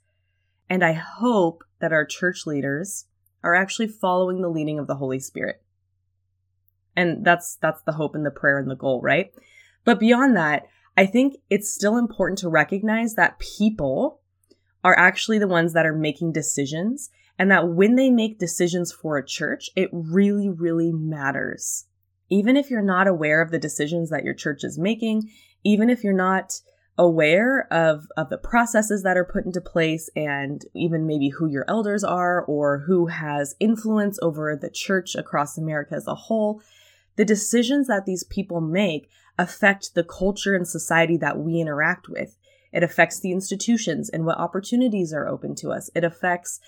And 0.70 0.84
I 0.84 0.94
hope 0.94 1.64
that 1.80 1.94
our 1.94 2.06
church 2.06 2.46
leaders 2.46 3.06
are 3.44 3.56
actually 3.56 3.88
following 3.88 4.42
the 4.42 4.50
leading 4.50 4.80
of 4.80 4.88
the 4.88 4.96
Holy 4.96 5.20
Spirit. 5.20 5.62
And 6.96 7.24
that's 7.24 7.58
that's 7.62 7.82
the 7.84 7.94
hope 7.94 8.16
and 8.16 8.26
the 8.26 8.32
prayer 8.32 8.58
and 8.58 8.70
the 8.70 8.76
goal, 8.76 9.02
right? 9.02 9.32
But 9.86 10.00
beyond 10.00 10.36
that, 10.36 10.64
I 10.98 11.06
think 11.06 11.36
it's 11.50 11.74
still 11.74 11.96
important 11.96 12.40
to 12.40 12.50
recognize 12.50 13.14
that 13.16 13.40
people 13.40 14.22
are 14.84 14.98
actually 14.98 15.38
the 15.40 15.48
ones 15.48 15.74
that 15.74 15.86
are 15.86 15.96
making 15.96 16.32
decisions 16.32 17.10
and 17.38 17.52
that 17.52 17.70
when 17.70 17.96
they 17.96 18.10
make 18.10 18.40
decisions 18.40 18.92
for 18.92 19.18
a 19.18 19.26
church, 19.26 19.70
it 19.76 19.90
really, 19.94 20.50
really 20.50 20.92
matters. 20.92 21.86
Even 22.30 22.58
if 22.58 22.70
you're 22.70 22.82
not 22.82 23.08
aware 23.08 23.42
of 23.42 23.52
the 23.52 23.60
decisions 23.60 24.10
that 24.10 24.24
your 24.24 24.34
church 24.34 24.64
is 24.64 24.78
making, 24.78 25.30
even 25.64 25.90
if 25.90 26.04
you're 26.04 26.14
not 26.14 26.60
aware 26.98 27.72
of, 27.72 28.08
of 28.18 28.30
the 28.30 28.38
processes 28.38 29.04
that 29.04 29.18
are 29.18 29.26
put 29.26 29.46
into 29.46 29.62
place 29.62 30.10
and 30.16 30.66
even 30.74 31.06
maybe 31.06 31.30
who 31.30 31.48
your 31.48 31.64
elders 31.68 32.04
are 32.04 32.42
or 32.44 32.80
who 32.88 33.08
has 33.08 33.56
influence 33.60 34.18
over 34.22 34.56
the 34.56 34.70
church 34.70 35.16
across 35.16 35.58
America 35.58 35.96
as 35.96 36.08
a 36.08 36.16
whole, 36.16 36.62
the 37.16 37.26
decisions 37.26 37.88
that 37.88 38.06
these 38.06 38.24
people 38.24 38.62
make 38.62 39.10
affect 39.38 39.94
the 39.94 40.04
culture 40.04 40.56
and 40.56 40.68
society 40.68 41.18
that 41.18 41.38
we 41.38 41.60
interact 41.60 42.10
with. 42.10 42.36
It 42.74 42.84
affects 42.84 43.20
the 43.20 43.32
institutions 43.32 44.10
and 44.10 44.26
what 44.26 44.40
opportunities 44.40 45.14
are 45.14 45.28
open 45.28 45.56
to 45.56 45.70
us. 45.70 45.90
It 45.96 46.04
affects 46.04 46.60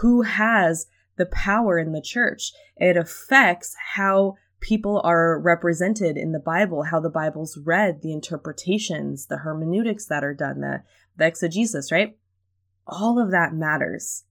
who 0.00 0.22
has 0.22 0.86
the 1.16 1.26
power 1.26 1.78
in 1.78 1.92
the 1.92 2.00
church. 2.00 2.52
It 2.76 2.96
affects 2.96 3.74
how 3.94 4.36
people 4.64 5.02
are 5.04 5.38
represented 5.38 6.16
in 6.16 6.32
the 6.32 6.38
Bible, 6.38 6.84
how 6.84 6.98
the 6.98 7.10
Bible's 7.10 7.58
read, 7.58 8.00
the 8.00 8.12
interpretations, 8.12 9.26
the 9.26 9.38
hermeneutics 9.38 10.06
that 10.06 10.24
are 10.24 10.32
done, 10.32 10.60
the, 10.60 10.82
the 11.16 11.26
exegesis, 11.26 11.92
right? 11.92 12.16
All 12.86 13.22
of 13.22 13.30
that 13.30 13.52
matters. 13.52 14.24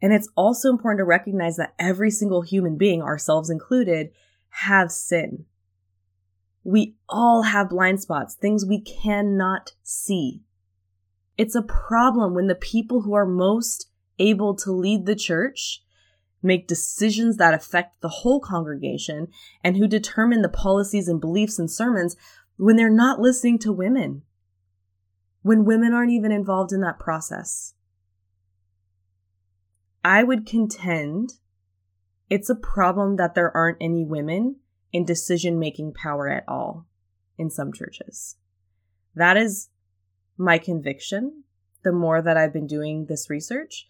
And 0.00 0.12
it's 0.12 0.30
also 0.36 0.70
important 0.70 1.00
to 1.00 1.04
recognize 1.04 1.56
that 1.56 1.74
every 1.78 2.10
single 2.10 2.40
human 2.40 2.78
being, 2.78 3.02
ourselves 3.02 3.50
included, 3.50 4.08
have 4.48 4.90
sin. 4.90 5.44
We 6.64 6.96
all 7.06 7.42
have 7.42 7.68
blind 7.68 8.00
spots, 8.00 8.34
things 8.34 8.64
we 8.64 8.80
cannot 8.80 9.72
see. 9.82 10.44
It's 11.36 11.54
a 11.54 11.62
problem 11.62 12.34
when 12.34 12.46
the 12.46 12.54
people 12.54 13.02
who 13.02 13.12
are 13.12 13.26
most 13.26 13.90
able 14.18 14.56
to 14.56 14.72
lead 14.72 15.04
the 15.04 15.14
church 15.14 15.82
make 16.42 16.68
decisions 16.68 17.36
that 17.36 17.54
affect 17.54 18.00
the 18.00 18.08
whole 18.08 18.40
congregation 18.40 19.28
and 19.62 19.76
who 19.76 19.88
determine 19.88 20.42
the 20.42 20.48
policies 20.48 21.08
and 21.08 21.20
beliefs 21.20 21.58
and 21.58 21.70
sermons 21.70 22.16
when 22.56 22.76
they're 22.76 22.90
not 22.90 23.20
listening 23.20 23.58
to 23.58 23.72
women, 23.72 24.22
when 25.42 25.64
women 25.64 25.92
aren't 25.92 26.12
even 26.12 26.32
involved 26.32 26.72
in 26.72 26.80
that 26.80 26.98
process. 26.98 27.74
I 30.04 30.22
would 30.22 30.46
contend 30.46 31.34
it's 32.30 32.50
a 32.50 32.54
problem 32.54 33.16
that 33.16 33.34
there 33.34 33.54
aren't 33.56 33.78
any 33.80 34.04
women 34.04 34.56
in 34.92 35.04
decision 35.04 35.58
making 35.58 35.94
power 35.94 36.28
at 36.28 36.44
all 36.46 36.86
in 37.36 37.50
some 37.50 37.72
churches. 37.72 38.36
That 39.14 39.36
is 39.36 39.70
my 40.36 40.58
conviction 40.58 41.44
the 41.84 41.92
more 41.92 42.20
that 42.20 42.36
I've 42.36 42.52
been 42.52 42.66
doing 42.66 43.06
this 43.06 43.30
research. 43.30 43.88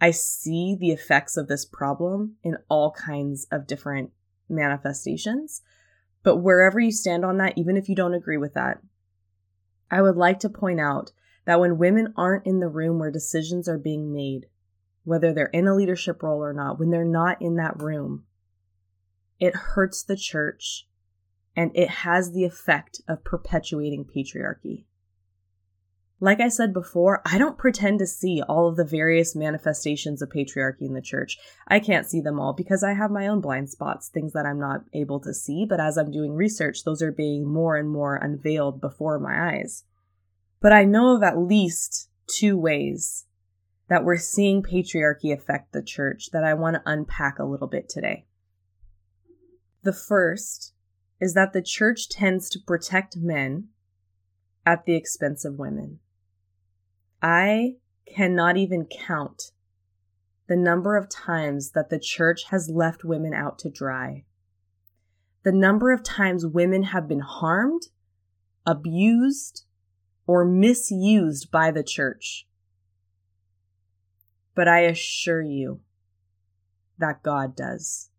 I 0.00 0.12
see 0.12 0.76
the 0.78 0.90
effects 0.90 1.36
of 1.36 1.48
this 1.48 1.64
problem 1.64 2.36
in 2.42 2.58
all 2.68 2.92
kinds 2.92 3.46
of 3.50 3.66
different 3.66 4.10
manifestations. 4.48 5.62
But 6.22 6.36
wherever 6.36 6.78
you 6.78 6.92
stand 6.92 7.24
on 7.24 7.38
that, 7.38 7.56
even 7.56 7.76
if 7.76 7.88
you 7.88 7.94
don't 7.94 8.14
agree 8.14 8.36
with 8.36 8.54
that, 8.54 8.80
I 9.90 10.02
would 10.02 10.16
like 10.16 10.40
to 10.40 10.48
point 10.48 10.80
out 10.80 11.12
that 11.46 11.60
when 11.60 11.78
women 11.78 12.12
aren't 12.16 12.46
in 12.46 12.60
the 12.60 12.68
room 12.68 12.98
where 12.98 13.10
decisions 13.10 13.68
are 13.68 13.78
being 13.78 14.12
made, 14.12 14.46
whether 15.04 15.32
they're 15.32 15.46
in 15.46 15.66
a 15.66 15.74
leadership 15.74 16.22
role 16.22 16.44
or 16.44 16.52
not, 16.52 16.78
when 16.78 16.90
they're 16.90 17.04
not 17.04 17.40
in 17.40 17.56
that 17.56 17.80
room, 17.80 18.24
it 19.40 19.54
hurts 19.54 20.02
the 20.02 20.16
church 20.16 20.86
and 21.56 21.70
it 21.74 21.88
has 21.88 22.32
the 22.32 22.44
effect 22.44 23.00
of 23.08 23.24
perpetuating 23.24 24.04
patriarchy. 24.04 24.84
Like 26.20 26.40
I 26.40 26.48
said 26.48 26.72
before, 26.72 27.22
I 27.24 27.38
don't 27.38 27.56
pretend 27.56 28.00
to 28.00 28.06
see 28.06 28.42
all 28.42 28.66
of 28.66 28.74
the 28.74 28.84
various 28.84 29.36
manifestations 29.36 30.20
of 30.20 30.30
patriarchy 30.30 30.82
in 30.82 30.94
the 30.94 31.00
church. 31.00 31.38
I 31.68 31.78
can't 31.78 32.06
see 32.06 32.20
them 32.20 32.40
all 32.40 32.52
because 32.52 32.82
I 32.82 32.94
have 32.94 33.12
my 33.12 33.28
own 33.28 33.40
blind 33.40 33.70
spots, 33.70 34.08
things 34.08 34.32
that 34.32 34.44
I'm 34.44 34.58
not 34.58 34.80
able 34.92 35.20
to 35.20 35.32
see, 35.32 35.64
but 35.64 35.78
as 35.78 35.96
I'm 35.96 36.10
doing 36.10 36.32
research, 36.32 36.82
those 36.82 37.02
are 37.02 37.12
being 37.12 37.46
more 37.46 37.76
and 37.76 37.88
more 37.88 38.16
unveiled 38.16 38.80
before 38.80 39.20
my 39.20 39.58
eyes. 39.58 39.84
But 40.60 40.72
I 40.72 40.84
know 40.84 41.14
of 41.14 41.22
at 41.22 41.38
least 41.38 42.08
two 42.26 42.58
ways 42.58 43.26
that 43.88 44.04
we're 44.04 44.18
seeing 44.18 44.60
patriarchy 44.60 45.32
affect 45.32 45.72
the 45.72 45.82
church 45.82 46.30
that 46.32 46.42
I 46.42 46.52
want 46.54 46.74
to 46.74 46.82
unpack 46.84 47.38
a 47.38 47.44
little 47.44 47.68
bit 47.68 47.88
today. 47.88 48.26
The 49.84 49.92
first 49.92 50.74
is 51.20 51.34
that 51.34 51.52
the 51.52 51.62
church 51.62 52.08
tends 52.08 52.50
to 52.50 52.58
protect 52.58 53.16
men 53.16 53.68
at 54.66 54.84
the 54.84 54.96
expense 54.96 55.44
of 55.44 55.60
women. 55.60 56.00
I 57.22 57.76
cannot 58.06 58.56
even 58.56 58.86
count 58.86 59.50
the 60.46 60.56
number 60.56 60.96
of 60.96 61.10
times 61.10 61.72
that 61.72 61.90
the 61.90 61.98
church 61.98 62.44
has 62.50 62.70
left 62.70 63.04
women 63.04 63.34
out 63.34 63.58
to 63.60 63.70
dry. 63.70 64.24
The 65.42 65.52
number 65.52 65.92
of 65.92 66.02
times 66.02 66.46
women 66.46 66.84
have 66.84 67.06
been 67.06 67.20
harmed, 67.20 67.88
abused, 68.66 69.64
or 70.26 70.44
misused 70.44 71.50
by 71.50 71.70
the 71.70 71.82
church. 71.82 72.46
But 74.54 74.68
I 74.68 74.80
assure 74.80 75.42
you 75.42 75.80
that 76.98 77.22
God 77.22 77.54
does. 77.54 78.10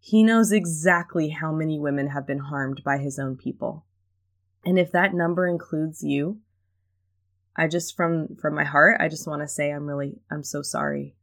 He 0.00 0.22
knows 0.22 0.52
exactly 0.52 1.30
how 1.30 1.52
many 1.52 1.78
women 1.78 2.08
have 2.08 2.26
been 2.26 2.38
harmed 2.38 2.82
by 2.84 2.98
his 2.98 3.18
own 3.18 3.36
people. 3.36 3.84
And 4.64 4.78
if 4.78 4.90
that 4.92 5.14
number 5.14 5.46
includes 5.46 6.02
you, 6.02 6.40
I 7.56 7.68
just 7.68 7.96
from 7.96 8.36
from 8.36 8.54
my 8.54 8.64
heart, 8.64 8.98
I 9.00 9.08
just 9.08 9.26
want 9.26 9.42
to 9.42 9.48
say 9.48 9.70
I'm 9.70 9.86
really 9.86 10.20
I'm 10.30 10.42
so 10.42 10.62
sorry. 10.62 11.16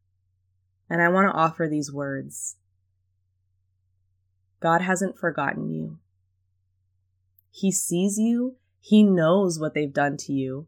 And 0.89 1.01
I 1.01 1.09
want 1.09 1.27
to 1.27 1.37
offer 1.37 1.67
these 1.67 1.91
words. 1.91 2.57
God 4.59 4.81
hasn't 4.81 5.19
forgotten 5.19 5.69
you. 5.69 5.99
He 7.51 7.71
sees 7.71 8.17
you, 8.17 8.55
he 8.79 9.03
knows 9.03 9.59
what 9.59 9.73
they've 9.73 9.93
done 9.93 10.17
to 10.17 10.33
you, 10.33 10.67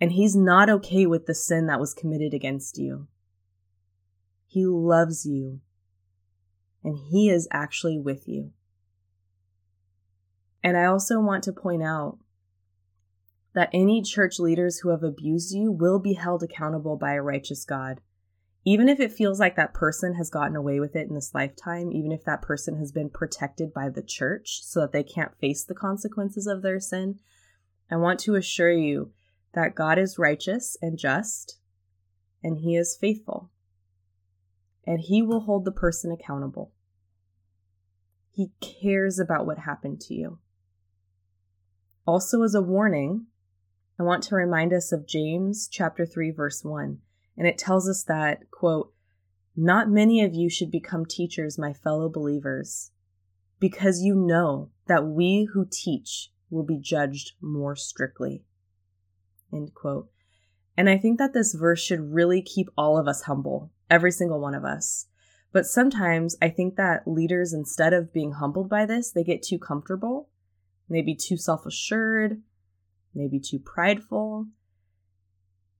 and 0.00 0.12
he's 0.12 0.34
not 0.34 0.68
okay 0.68 1.06
with 1.06 1.26
the 1.26 1.34
sin 1.34 1.66
that 1.66 1.78
was 1.78 1.94
committed 1.94 2.34
against 2.34 2.78
you. 2.78 3.06
He 4.46 4.66
loves 4.66 5.24
you, 5.24 5.60
and 6.82 6.98
he 6.98 7.30
is 7.30 7.46
actually 7.50 7.98
with 7.98 8.26
you. 8.26 8.52
And 10.62 10.76
I 10.76 10.86
also 10.86 11.20
want 11.20 11.44
to 11.44 11.52
point 11.52 11.82
out 11.82 12.18
that 13.54 13.70
any 13.72 14.02
church 14.02 14.38
leaders 14.38 14.78
who 14.78 14.90
have 14.90 15.02
abused 15.02 15.54
you 15.54 15.70
will 15.70 15.98
be 15.98 16.14
held 16.14 16.42
accountable 16.42 16.96
by 16.96 17.14
a 17.14 17.22
righteous 17.22 17.64
God. 17.64 18.00
Even 18.66 18.88
if 18.88 18.98
it 18.98 19.12
feels 19.12 19.38
like 19.38 19.56
that 19.56 19.74
person 19.74 20.14
has 20.14 20.30
gotten 20.30 20.56
away 20.56 20.80
with 20.80 20.96
it 20.96 21.06
in 21.08 21.14
this 21.14 21.34
lifetime, 21.34 21.92
even 21.92 22.10
if 22.10 22.24
that 22.24 22.42
person 22.42 22.78
has 22.78 22.90
been 22.90 23.10
protected 23.10 23.72
by 23.72 23.88
the 23.88 24.02
church 24.02 24.62
so 24.62 24.80
that 24.80 24.92
they 24.92 25.02
can't 25.02 25.38
face 25.38 25.64
the 25.64 25.74
consequences 25.74 26.46
of 26.46 26.62
their 26.62 26.80
sin, 26.80 27.20
I 27.90 27.96
want 27.96 28.18
to 28.20 28.34
assure 28.34 28.72
you 28.72 29.12
that 29.52 29.74
God 29.74 29.98
is 29.98 30.18
righteous 30.18 30.76
and 30.80 30.98
just, 30.98 31.58
and 32.42 32.58
He 32.58 32.74
is 32.74 32.96
faithful, 32.98 33.50
and 34.86 35.00
He 35.00 35.22
will 35.22 35.40
hold 35.40 35.64
the 35.64 35.70
person 35.70 36.10
accountable. 36.10 36.72
He 38.32 38.52
cares 38.60 39.18
about 39.18 39.46
what 39.46 39.58
happened 39.58 40.00
to 40.02 40.14
you. 40.14 40.38
Also, 42.06 42.42
as 42.42 42.54
a 42.54 42.62
warning, 42.62 43.26
I 43.98 44.02
want 44.02 44.24
to 44.24 44.34
remind 44.34 44.72
us 44.72 44.90
of 44.90 45.06
James 45.06 45.68
chapter 45.70 46.04
3 46.04 46.32
verse 46.32 46.64
1, 46.64 46.98
and 47.36 47.46
it 47.46 47.58
tells 47.58 47.88
us 47.88 48.02
that, 48.04 48.50
quote, 48.50 48.92
not 49.56 49.88
many 49.88 50.22
of 50.24 50.34
you 50.34 50.50
should 50.50 50.70
become 50.70 51.06
teachers, 51.06 51.58
my 51.58 51.72
fellow 51.72 52.08
believers, 52.08 52.90
because 53.60 54.02
you 54.02 54.16
know 54.16 54.70
that 54.88 55.06
we 55.06 55.48
who 55.52 55.66
teach 55.70 56.32
will 56.50 56.64
be 56.64 56.78
judged 56.78 57.32
more 57.40 57.76
strictly. 57.76 58.42
End 59.52 59.74
quote. 59.74 60.10
And 60.76 60.90
I 60.90 60.98
think 60.98 61.18
that 61.18 61.32
this 61.32 61.54
verse 61.54 61.80
should 61.80 62.12
really 62.12 62.42
keep 62.42 62.68
all 62.76 62.98
of 62.98 63.06
us 63.06 63.22
humble, 63.22 63.70
every 63.88 64.10
single 64.10 64.40
one 64.40 64.54
of 64.54 64.64
us. 64.64 65.06
But 65.52 65.66
sometimes 65.66 66.36
I 66.42 66.48
think 66.48 66.74
that 66.74 67.06
leaders, 67.06 67.52
instead 67.52 67.92
of 67.92 68.12
being 68.12 68.32
humbled 68.32 68.68
by 68.68 68.86
this, 68.86 69.12
they 69.12 69.22
get 69.22 69.44
too 69.44 69.58
comfortable, 69.58 70.30
maybe 70.88 71.14
too 71.14 71.36
self 71.36 71.64
assured, 71.64 72.42
maybe 73.14 73.40
too 73.40 73.58
prideful. 73.58 74.46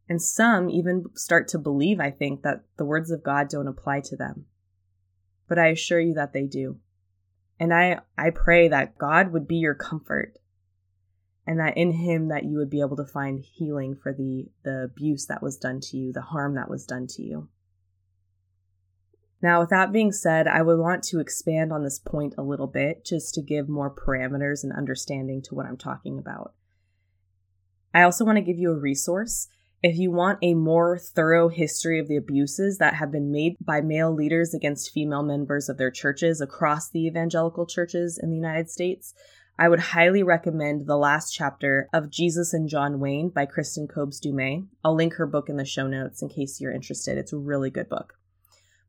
And 0.08 0.20
some 0.20 0.68
even 0.68 1.06
start 1.14 1.48
to 1.48 1.58
believe, 1.58 1.98
I 2.00 2.10
think, 2.10 2.42
that 2.42 2.64
the 2.76 2.84
words 2.84 3.10
of 3.10 3.22
God 3.22 3.48
don't 3.48 3.68
apply 3.68 4.00
to 4.06 4.16
them. 4.16 4.46
But 5.48 5.58
I 5.58 5.68
assure 5.68 6.00
you 6.00 6.14
that 6.14 6.32
they 6.32 6.44
do. 6.44 6.78
And 7.58 7.72
I, 7.72 8.00
I 8.18 8.30
pray 8.30 8.68
that 8.68 8.98
God 8.98 9.32
would 9.32 9.46
be 9.46 9.56
your 9.56 9.74
comfort 9.74 10.38
and 11.46 11.60
that 11.60 11.76
in 11.76 11.92
him 11.92 12.28
that 12.28 12.44
you 12.44 12.56
would 12.58 12.70
be 12.70 12.80
able 12.80 12.96
to 12.96 13.04
find 13.04 13.38
healing 13.40 13.94
for 13.94 14.12
the, 14.12 14.46
the 14.64 14.84
abuse 14.84 15.26
that 15.26 15.42
was 15.42 15.56
done 15.56 15.80
to 15.80 15.96
you, 15.96 16.12
the 16.12 16.22
harm 16.22 16.54
that 16.54 16.70
was 16.70 16.86
done 16.86 17.06
to 17.06 17.22
you. 17.22 17.48
Now, 19.42 19.60
with 19.60 19.68
that 19.68 19.92
being 19.92 20.10
said, 20.10 20.48
I 20.48 20.62
would 20.62 20.78
want 20.78 21.02
to 21.04 21.20
expand 21.20 21.70
on 21.70 21.84
this 21.84 21.98
point 21.98 22.34
a 22.38 22.42
little 22.42 22.66
bit 22.66 23.04
just 23.04 23.34
to 23.34 23.42
give 23.42 23.68
more 23.68 23.94
parameters 23.94 24.64
and 24.64 24.72
understanding 24.72 25.42
to 25.42 25.54
what 25.54 25.66
I'm 25.66 25.76
talking 25.76 26.18
about. 26.18 26.54
I 27.94 28.02
also 28.02 28.24
want 28.24 28.36
to 28.36 28.42
give 28.42 28.58
you 28.58 28.72
a 28.72 28.78
resource, 28.78 29.48
If 29.84 29.98
you 29.98 30.10
want 30.10 30.38
a 30.40 30.54
more 30.54 30.96
thorough 30.96 31.50
history 31.50 32.00
of 32.00 32.08
the 32.08 32.16
abuses 32.16 32.78
that 32.78 32.94
have 32.94 33.12
been 33.12 33.30
made 33.30 33.56
by 33.60 33.82
male 33.82 34.10
leaders 34.10 34.54
against 34.54 34.92
female 34.92 35.22
members 35.22 35.68
of 35.68 35.76
their 35.76 35.90
churches 35.90 36.40
across 36.40 36.88
the 36.88 37.06
evangelical 37.06 37.66
churches 37.66 38.18
in 38.18 38.30
the 38.30 38.36
United 38.36 38.70
States, 38.70 39.12
I 39.58 39.68
would 39.68 39.80
highly 39.80 40.22
recommend 40.22 40.86
the 40.86 40.96
last 40.96 41.32
chapter 41.32 41.90
of 41.92 42.08
Jesus 42.08 42.54
and 42.54 42.66
John 42.66 42.98
Wayne 42.98 43.28
by 43.28 43.44
Kristen 43.44 43.86
Kobes 43.86 44.20
Du 44.20 44.32
Mez. 44.32 44.66
I'll 44.82 44.96
link 44.96 45.16
her 45.16 45.26
book 45.26 45.50
in 45.50 45.58
the 45.58 45.66
show 45.66 45.86
notes 45.86 46.22
in 46.22 46.30
case 46.30 46.62
you're 46.62 46.72
interested. 46.72 47.18
It's 47.18 47.34
a 47.34 47.38
really 47.38 47.68
good 47.68 47.90
book. 47.90 48.14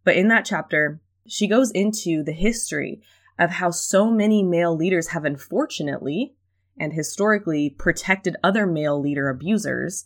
But 0.05 0.15
in 0.15 0.29
that 0.29 0.45
chapter, 0.45 1.01
she 1.27 1.49
goes 1.49 1.71
into 1.71 2.23
the 2.23 2.31
history 2.31 3.01
of 3.37 3.49
how 3.49 3.69
so 3.69 4.09
many 4.09 4.43
male 4.43 4.73
leaders 4.73 5.09
have 5.09 5.25
unfortunately 5.25 6.35
and 6.77 6.93
historically 6.93 7.69
protected 7.69 8.35
other 8.43 8.65
male 8.65 8.99
leader 8.99 9.29
abusers 9.29 10.05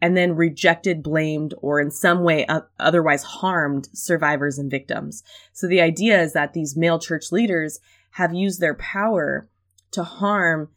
and 0.00 0.16
then 0.16 0.36
rejected, 0.36 1.02
blamed, 1.02 1.54
or 1.58 1.80
in 1.80 1.90
some 1.90 2.22
way 2.22 2.46
otherwise 2.78 3.24
harmed 3.24 3.88
survivors 3.92 4.58
and 4.58 4.70
victims. 4.70 5.22
So 5.52 5.66
the 5.66 5.80
idea 5.80 6.20
is 6.22 6.32
that 6.34 6.52
these 6.52 6.76
male 6.76 6.98
church 6.98 7.32
leaders 7.32 7.80
have 8.12 8.32
used 8.32 8.60
their 8.60 8.74
power 8.74 9.48
to 9.90 10.04
harm 10.04 10.68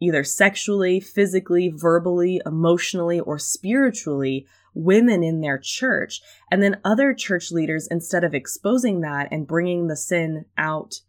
either 0.00 0.24
sexually, 0.24 1.00
physically, 1.00 1.68
verbally, 1.74 2.40
emotionally, 2.46 3.20
or 3.20 3.38
spiritually 3.38 4.46
women 4.74 5.22
in 5.22 5.40
their 5.40 5.58
church. 5.58 6.22
And 6.50 6.62
then 6.62 6.80
other 6.84 7.12
church 7.12 7.50
leaders, 7.50 7.88
instead 7.90 8.24
of 8.24 8.34
exposing 8.34 9.00
that 9.00 9.28
and 9.30 9.46
bringing 9.46 9.88
the 9.88 9.96
sin 9.96 10.46
out 10.56 11.00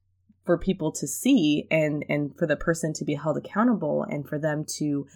for 0.46 0.58
people 0.58 0.92
to 0.92 1.08
see 1.08 1.68
and, 1.72 2.04
and 2.10 2.38
for 2.38 2.46
the 2.46 2.56
person 2.56 2.94
to 2.94 3.06
be 3.06 3.16
held 3.16 3.38
accountable 3.38 4.04
and 4.04 4.28
for 4.28 4.38
them 4.38 4.66
to 4.78 5.08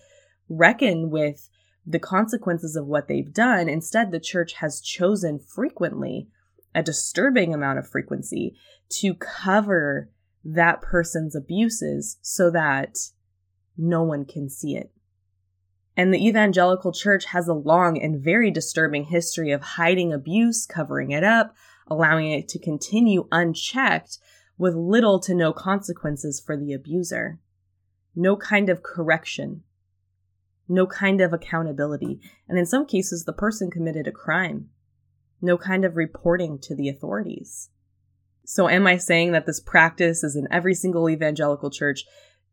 reckon 0.50 1.10
with 1.10 1.50
the 1.86 2.00
consequences 2.00 2.76
of 2.76 2.86
what 2.86 3.08
they've 3.08 3.34
done. 3.34 3.70
Instead, 3.70 4.12
the 4.12 4.20
church 4.20 4.54
has 4.54 4.82
chosen 4.82 5.40
frequently, 5.40 6.28
a 6.76 6.84
disturbing 6.84 7.54
amount 7.54 7.80
of 7.80 7.88
frequency, 7.88 8.56
to 8.90 9.14
cover 9.14 10.10
that 10.44 10.82
person's 10.82 11.36
abuses 11.36 12.18
so 12.22 12.50
that 12.50 12.98
no 13.78 14.04
one 14.04 14.26
can 14.26 14.50
see 14.50 14.76
it. 14.76 14.92
And 15.96 16.14
the 16.14 16.26
evangelical 16.26 16.92
church 16.92 17.26
has 17.26 17.48
a 17.48 17.54
long 17.54 18.00
and 18.00 18.24
very 18.24 18.52
disturbing 18.52 19.06
history 19.06 19.52
of 19.52 19.62
hiding 19.62 20.14
abuse, 20.14 20.66
covering 20.66 21.12
it 21.12 21.24
up, 21.24 21.56
allowing 21.88 22.32
it 22.32 22.48
to 22.50 22.60
continue 22.60 23.28
unchecked 23.32 24.20
with 24.58 24.76
little 24.76 25.20
to 25.20 25.34
no 25.34 25.54
consequences 25.54 26.42
for 26.44 26.58
the 26.58 26.74
abuser. 26.74 27.40
No 28.16 28.36
kind 28.36 28.70
of 28.70 28.82
correction, 28.82 29.64
no 30.68 30.88
kind 30.88 31.22
of 31.22 31.34
accountability, 31.34 32.20
and 32.48 32.58
in 32.58 32.66
some 32.66 32.86
cases, 32.86 33.26
the 33.26 33.34
person 33.34 33.70
committed 33.70 34.08
a 34.08 34.12
crime. 34.12 34.70
No 35.40 35.58
kind 35.58 35.86
of 35.86 35.96
reporting 35.96 36.58
to 36.64 36.76
the 36.76 36.90
authorities. 36.90 37.70
So, 38.44 38.68
am 38.68 38.88
I 38.88 38.98
saying 38.98 39.34
that 39.34 39.46
this 39.46 39.60
practice 39.60 40.24
is 40.24 40.36
in 40.36 40.48
every 40.50 40.74
single 40.74 41.10
evangelical 41.10 41.70
church? 41.70 42.06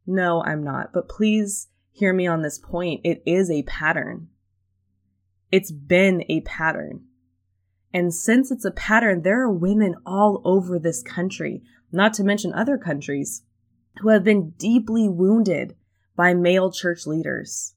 No, 0.06 0.42
I'm 0.42 0.62
not. 0.62 0.92
But 0.92 1.08
please 1.08 1.68
hear 1.92 2.12
me 2.12 2.26
on 2.26 2.42
this 2.42 2.58
point. 2.58 3.00
It 3.04 3.22
is 3.24 3.50
a 3.50 3.62
pattern. 3.62 4.28
It's 5.50 5.72
been 5.72 6.24
a 6.28 6.40
pattern. 6.42 7.04
And 7.92 8.12
since 8.12 8.50
it's 8.50 8.64
a 8.64 8.72
pattern, 8.72 9.22
there 9.22 9.40
are 9.42 9.52
women 9.52 9.94
all 10.04 10.42
over 10.44 10.78
this 10.78 11.00
country, 11.00 11.62
not 11.94 12.12
to 12.14 12.24
mention 12.24 12.52
other 12.52 12.76
countries, 12.76 13.42
who 14.00 14.08
have 14.08 14.24
been 14.24 14.50
deeply 14.50 15.08
wounded 15.08 15.76
by 16.16 16.34
male 16.34 16.70
church 16.70 17.06
leaders. 17.06 17.74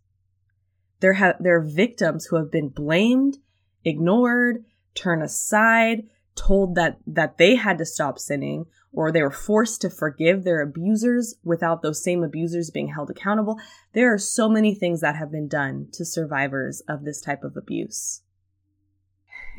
There, 1.00 1.14
have, 1.14 1.36
there 1.40 1.58
are 1.58 1.64
victims 1.64 2.26
who 2.26 2.38
have 2.38 2.52
been 2.52 2.70
blamed, 2.70 3.38
ignored, 3.86 4.66
turned 4.96 5.24
aside, 5.24 6.08
told 6.36 6.76
that, 6.76 6.98
that 7.06 7.38
they 7.38 7.56
had 7.56 7.78
to 7.78 7.86
stop 7.86 8.18
sinning, 8.18 8.66
or 8.92 9.12
they 9.12 9.22
were 9.22 9.30
forced 9.30 9.82
to 9.82 9.90
forgive 9.90 10.44
their 10.44 10.62
abusers 10.62 11.36
without 11.44 11.82
those 11.82 12.04
same 12.04 12.24
abusers 12.24 12.72
being 12.72 12.88
held 12.88 13.12
accountable. 13.12 13.60
There 13.94 14.12
are 14.12 14.18
so 14.18 14.50
many 14.50 14.74
things 14.74 15.02
that 15.02 15.16
have 15.16 15.32
been 15.32 15.48
done 15.48 15.90
to 15.94 16.06
survivors 16.06 16.82
of 16.88 17.04
this 17.04 17.22
type 17.22 17.44
of 17.44 17.56
abuse. 17.56 18.22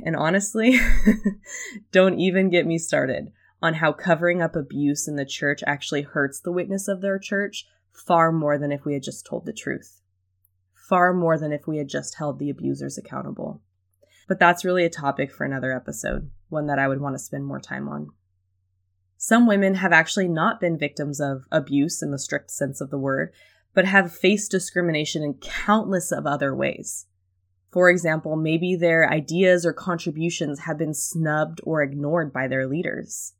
And 0.05 0.17
honestly, 0.17 0.79
don't 1.93 2.19
even 2.19 2.51
get 2.51 2.67
me 2.67 2.79
started 2.79 3.33
on 3.61 3.75
how 3.75 3.93
covering 3.93 4.41
up 4.41 4.55
abuse 4.55 5.09
in 5.09 5.17
the 5.17 5.25
church 5.25 5.63
actually 5.67 6.03
hurts 6.03 6.41
the 6.41 6.53
witness 6.53 6.89
of 6.89 7.01
their 7.01 7.19
church 7.19 7.67
far 7.93 8.31
more 8.31 8.59
than 8.59 8.73
if 8.73 8.85
we 8.85 8.95
had 8.95 9.03
just 9.03 9.27
told 9.27 9.45
the 9.45 9.53
truth 9.53 9.99
far 10.89 11.13
more 11.13 11.39
than 11.39 11.53
if 11.53 11.67
we 11.67 11.77
had 11.77 11.89
just 11.89 12.17
held 12.17 12.39
the 12.39 12.49
abusers 12.49 12.97
accountable. 12.97 13.61
But 14.27 14.39
that's 14.39 14.65
really 14.65 14.85
a 14.85 14.91
topic 14.91 15.31
for 15.31 15.45
another 15.45 15.73
episode, 15.73 16.31
one 16.49 16.67
that 16.67 16.79
I 16.79 16.89
would 16.89 17.01
want 17.01 17.15
to 17.15 17.19
spend 17.19 17.45
more 17.45 17.61
time 17.61 17.89
on. 17.89 18.09
Some 19.19 19.47
women 19.47 19.75
have 19.75 19.93
actually 19.93 20.29
not 20.29 20.61
been 20.61 20.79
victims 20.79 21.21
of 21.21 21.45
abuse 21.51 22.03
in 22.03 22.11
the 22.11 22.19
strict 22.19 22.51
sense 22.51 22.81
of 22.81 22.91
the 22.91 22.99
word, 22.99 23.33
but 23.75 23.85
have 23.85 24.15
faced 24.15 24.51
discrimination 24.51 25.23
in 25.23 25.35
countless 25.35 26.11
of 26.11 26.27
other 26.27 26.55
ways. 26.55 27.07
For 27.71 27.91
example, 27.91 28.37
maybe 28.37 28.75
their 28.75 29.11
ideas 29.11 29.67
or 29.67 29.75
contributions 29.75 30.61
have 30.61 30.79
been 30.79 30.95
snubbed 30.95 31.61
or 31.65 31.83
ignored 31.83 32.33
by 32.33 32.49
their 32.49 32.67
leaders. 32.67 33.35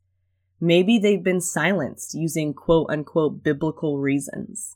Maybe 0.61 0.99
they've 0.99 1.23
been 1.23 1.41
silenced 1.41 2.13
using 2.13 2.53
quote 2.53 2.87
unquote 2.89 3.43
biblical 3.43 3.97
reasons. 3.97 4.75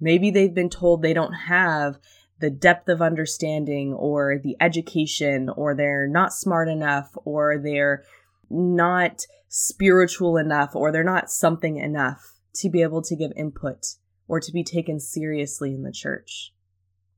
Maybe 0.00 0.30
they've 0.30 0.54
been 0.54 0.70
told 0.70 1.02
they 1.02 1.14
don't 1.14 1.32
have 1.32 1.98
the 2.38 2.50
depth 2.50 2.88
of 2.88 3.00
understanding 3.00 3.94
or 3.94 4.38
the 4.42 4.56
education 4.60 5.48
or 5.48 5.74
they're 5.74 6.06
not 6.06 6.32
smart 6.32 6.68
enough 6.68 7.16
or 7.24 7.58
they're 7.58 8.04
not 8.50 9.22
spiritual 9.48 10.36
enough 10.36 10.76
or 10.76 10.92
they're 10.92 11.02
not 11.02 11.30
something 11.30 11.78
enough 11.78 12.34
to 12.54 12.68
be 12.68 12.82
able 12.82 13.02
to 13.02 13.16
give 13.16 13.32
input 13.36 13.86
or 14.28 14.38
to 14.40 14.52
be 14.52 14.62
taken 14.62 15.00
seriously 15.00 15.72
in 15.72 15.82
the 15.82 15.92
church. 15.92 16.52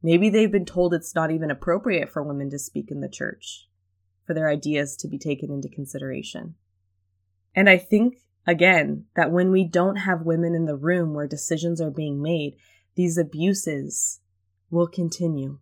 Maybe 0.02 0.31
they've 0.31 0.52
been 0.52 0.64
told 0.64 0.94
it's 0.94 1.14
not 1.14 1.31
even 1.31 1.50
appropriate 1.50 2.09
for 2.09 2.22
women 2.22 2.50
to 2.50 2.59
speak 2.59 2.90
in 2.90 3.00
the 3.00 3.09
church, 3.09 3.68
for 4.24 4.35
their 4.35 4.48
ideas 4.48 4.96
to 4.98 5.09
be 5.09 5.18
taken 5.18 5.50
into 5.50 5.68
consideration. 5.68 6.54
And 7.59 7.68
I 7.68 7.77
think 7.77 8.14
Again, 8.49 9.05
that 9.14 9.31
when 9.31 9.51
we 9.51 9.62
don't 9.62 9.97
have 9.97 10.23
women 10.23 10.55
in 10.55 10.64
the 10.64 10.75
room 10.75 11.12
where 11.12 11.27
decisions 11.27 11.83
are 11.83 11.90
being 11.90 12.23
made, 12.23 12.57
these 12.94 13.18
abuses 13.18 14.21
will 14.71 14.87
continue. 14.87 15.59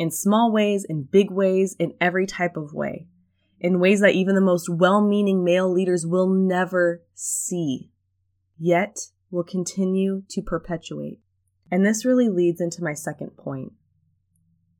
In 0.00 0.10
small 0.10 0.50
ways, 0.50 0.84
in 0.84 1.04
big 1.04 1.30
ways, 1.30 1.76
in 1.78 1.94
every 2.00 2.26
type 2.26 2.56
of 2.56 2.74
way. 2.74 3.06
In 3.60 3.78
ways 3.78 4.00
that 4.00 4.16
even 4.16 4.34
the 4.34 4.40
most 4.40 4.68
well 4.68 5.00
meaning 5.00 5.44
male 5.44 5.72
leaders 5.72 6.04
will 6.04 6.28
never 6.28 7.04
see, 7.14 7.92
yet 8.58 8.98
will 9.30 9.44
continue 9.44 10.24
to 10.30 10.42
perpetuate. 10.42 11.20
And 11.70 11.86
this 11.86 12.04
really 12.04 12.28
leads 12.28 12.60
into 12.60 12.82
my 12.82 12.94
second 12.94 13.36
point. 13.36 13.74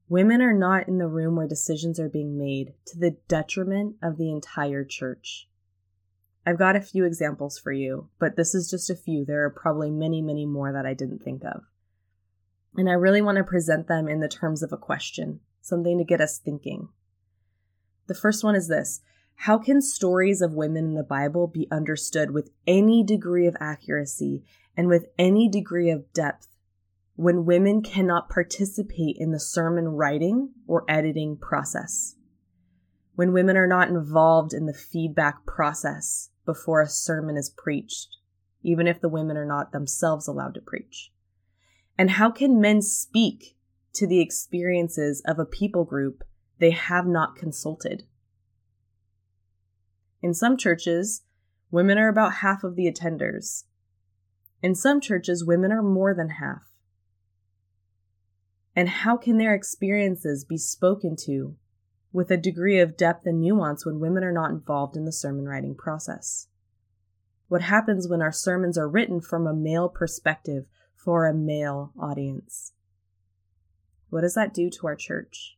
Women 0.09 0.43
are 0.43 0.53
not 0.53 0.89
in 0.89 0.99
the 0.99 1.07
room 1.07 1.37
where 1.37 1.47
decisions 1.47 2.01
are 2.01 2.09
being 2.09 2.37
made 2.37 2.75
to 2.87 2.99
the 2.99 3.17
detriment 3.29 3.95
of 4.03 4.19
the 4.19 4.33
entire 4.33 4.85
church. 4.85 5.47
I've 6.45 6.59
got 6.59 6.77
a 6.77 6.81
few 6.81 7.05
examples 7.05 7.59
for 7.59 7.73
you, 7.73 8.09
but 8.19 8.37
this 8.37 8.55
is 8.55 8.69
just 8.69 8.91
a 8.91 8.97
few. 8.97 9.25
There 9.25 9.45
are 9.45 9.51
probably 9.51 9.91
many, 9.91 10.21
many 10.21 10.45
more 10.45 10.73
that 10.73 10.87
I 10.87 10.95
didn't 10.95 11.23
think 11.23 11.45
of. 11.45 11.63
And 12.77 12.89
I 12.89 12.95
really 12.95 13.23
want 13.23 13.39
to 13.39 13.45
present 13.45 13.87
them 13.87 14.09
in 14.09 14.21
the 14.21 14.29
terms 14.29 14.63
of 14.63 14.73
a 14.73 14.79
question, 14.79 15.41
something 15.61 15.99
to 15.99 16.05
get 16.05 16.21
us 16.21 16.39
thinking. 16.39 16.89
The 18.09 18.15
first 18.15 18.43
one 18.43 18.57
is 18.57 18.67
this 18.67 19.03
How 19.37 19.59
can 19.59 19.81
stories 19.81 20.43
of 20.43 20.55
women 20.55 20.87
in 20.87 20.95
the 20.95 21.05
Bible 21.05 21.47
be 21.47 21.69
understood 21.71 22.33
with 22.33 22.51
any 22.67 23.05
degree 23.05 23.47
of 23.47 23.57
accuracy 23.61 24.43
and 24.77 24.89
with 24.89 25.07
any 25.19 25.49
degree 25.49 25.91
of 25.91 26.13
depth 26.13 26.49
when 27.15 27.45
women 27.45 27.83
cannot 27.83 28.31
participate 28.31 29.17
in 29.19 29.31
the 29.31 29.39
sermon 29.39 29.89
writing 29.89 30.51
or 30.67 30.85
editing 30.89 31.37
process? 31.37 32.17
When 33.15 33.33
women 33.33 33.57
are 33.57 33.67
not 33.67 33.89
involved 33.89 34.55
in 34.55 34.67
the 34.67 34.73
feedback 34.73 35.45
process 35.45 36.31
before 36.47 36.81
a 36.81 36.89
sermon 36.89 37.37
is 37.37 37.51
preached, 37.57 38.17
even 38.63 38.87
if 38.87 39.01
the 39.01 39.09
women 39.09 39.37
are 39.37 39.47
not 39.47 39.73
themselves 39.73 40.27
allowed 40.27 40.55
to 40.55 40.61
preach? 40.61 41.13
And 41.99 42.13
how 42.13 42.31
can 42.31 42.61
men 42.61 42.81
speak 42.81 43.57
to 43.95 44.07
the 44.07 44.21
experiences 44.21 45.23
of 45.27 45.39
a 45.39 45.45
people 45.45 45.85
group 45.85 46.25
they 46.59 46.71
have 46.71 47.07
not 47.07 47.37
consulted? 47.37 48.05
In 50.23 50.33
some 50.33 50.57
churches, 50.57 51.23
women 51.71 51.99
are 51.99 52.09
about 52.09 52.35
half 52.35 52.65
of 52.65 52.77
the 52.77 52.91
attenders. 52.91 53.65
In 54.63 54.75
some 54.75 55.01
churches, 55.01 55.45
women 55.45 55.73
are 55.73 55.83
more 55.83 56.15
than 56.15 56.31
half. 56.31 56.63
And 58.75 58.89
how 58.89 59.19
can 59.19 59.37
their 59.37 59.55
experiences 59.55 60.45
be 60.45 60.57
spoken 60.57 61.17
to 61.27 61.57
with 62.13 62.31
a 62.31 62.37
degree 62.37 62.79
of 62.79 62.97
depth 62.97 63.27
and 63.27 63.41
nuance 63.41 63.87
when 63.87 64.01
women 64.01 64.23
are 64.23 64.33
not 64.33 64.51
involved 64.51 64.97
in 64.97 65.05
the 65.05 65.13
sermon 65.13 65.47
writing 65.47 65.75
process. 65.75 66.49
What 67.49 67.63
happens 67.63 68.09
when 68.09 68.23
our 68.23 68.33
sermons 68.33 68.79
are 68.79 68.89
written 68.89 69.21
from 69.21 69.47
a 69.47 69.55
male 69.55 69.89
perspective 69.89 70.65
for 70.95 71.27
a 71.27 71.35
male 71.35 71.93
audience? 72.01 72.73
What 74.11 74.23
does 74.23 74.35
that 74.35 74.55
do 74.55 74.71
to 74.71 74.87
our 74.87 74.97
church? 74.97 75.57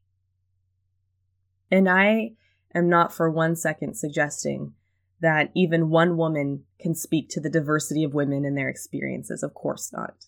And 1.70 1.88
I 1.88 2.32
am 2.74 2.88
not 2.88 3.12
for 3.12 3.30
one 3.30 3.56
second 3.56 3.96
suggesting 3.96 4.74
that 5.20 5.50
even 5.54 5.90
one 5.90 6.16
woman 6.16 6.64
can 6.78 6.94
speak 6.94 7.28
to 7.30 7.40
the 7.40 7.50
diversity 7.50 8.04
of 8.04 8.14
women 8.14 8.44
and 8.44 8.56
their 8.56 8.68
experiences. 8.68 9.42
Of 9.42 9.54
course 9.54 9.92
not. 9.92 10.26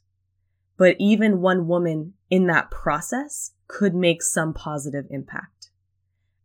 But 0.76 0.96
even 0.98 1.40
one 1.40 1.66
woman 1.66 2.14
in 2.30 2.46
that 2.46 2.70
process 2.70 3.52
could 3.68 3.94
make 3.94 4.22
some 4.22 4.54
positive 4.54 5.06
impact. 5.10 5.55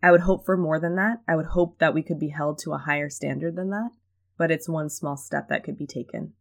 I 0.04 0.12
would 0.12 0.22
hope 0.22 0.46
for 0.46 0.58
more 0.58 0.80
than 0.80 0.96
that. 0.96 1.22
I 1.28 1.36
would 1.36 1.48
hope 1.48 1.78
that 1.80 1.94
we 1.94 2.02
could 2.02 2.20
be 2.20 2.30
held 2.30 2.58
to 2.60 2.74
a 2.74 2.80
higher 2.80 3.10
standard 3.10 3.56
than 3.56 3.70
that, 3.70 3.92
but 4.38 4.52
it's 4.52 4.68
one 4.68 4.90
small 4.90 5.16
step 5.16 5.48
that 5.50 5.64
could 5.64 5.78
be 5.78 5.86
taken. 5.86 6.34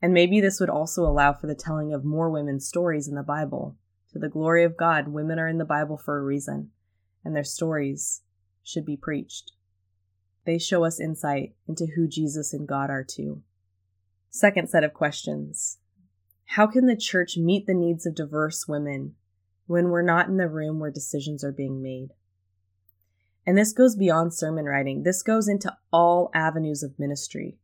And 0.00 0.14
maybe 0.14 0.40
this 0.40 0.60
would 0.60 0.70
also 0.70 1.02
allow 1.02 1.32
for 1.32 1.46
the 1.46 1.54
telling 1.54 1.92
of 1.92 2.04
more 2.04 2.30
women's 2.30 2.66
stories 2.66 3.08
in 3.08 3.14
the 3.14 3.22
Bible. 3.22 3.76
To 4.12 4.18
the 4.18 4.28
glory 4.28 4.64
of 4.64 4.76
God, 4.76 5.08
women 5.08 5.38
are 5.38 5.48
in 5.48 5.58
the 5.58 5.64
Bible 5.64 5.98
for 5.98 6.18
a 6.18 6.22
reason, 6.22 6.70
and 7.24 7.36
their 7.36 7.44
stories 7.44 8.22
should 8.62 8.86
be 8.86 8.96
preached. 8.96 9.52
They 10.44 10.58
show 10.58 10.84
us 10.84 11.00
insight 11.00 11.54
into 11.66 11.86
who 11.94 12.08
Jesus 12.08 12.54
and 12.54 12.66
God 12.66 12.88
are 12.88 13.04
too. 13.04 13.42
Second 14.30 14.70
set 14.70 14.84
of 14.84 14.94
questions 14.94 15.78
How 16.46 16.66
can 16.66 16.86
the 16.86 16.96
church 16.96 17.36
meet 17.36 17.66
the 17.66 17.74
needs 17.74 18.06
of 18.06 18.14
diverse 18.14 18.66
women 18.66 19.14
when 19.66 19.90
we're 19.90 20.00
not 20.00 20.28
in 20.28 20.38
the 20.38 20.48
room 20.48 20.78
where 20.78 20.90
decisions 20.90 21.44
are 21.44 21.52
being 21.52 21.82
made? 21.82 22.14
And 23.48 23.56
this 23.56 23.72
goes 23.72 23.96
beyond 23.96 24.34
sermon 24.34 24.66
writing. 24.66 25.04
This 25.04 25.22
goes 25.22 25.48
into 25.48 25.74
all 25.90 26.30
avenues 26.34 26.82
of 26.82 26.98
ministry 26.98 27.56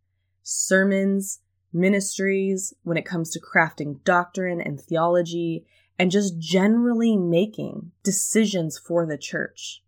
sermons, 0.43 1.41
ministries, 1.75 2.73
when 2.85 2.97
it 2.97 3.05
comes 3.05 3.29
to 3.31 3.39
crafting 3.39 4.03
doctrine 4.03 4.63
and 4.63 4.81
theology, 4.81 5.67
and 5.99 6.11
just 6.11 6.39
generally 6.39 7.19
making 7.19 7.93
decisions 8.03 8.79
for 8.79 9.05
the 9.05 9.19
church. 9.19 9.83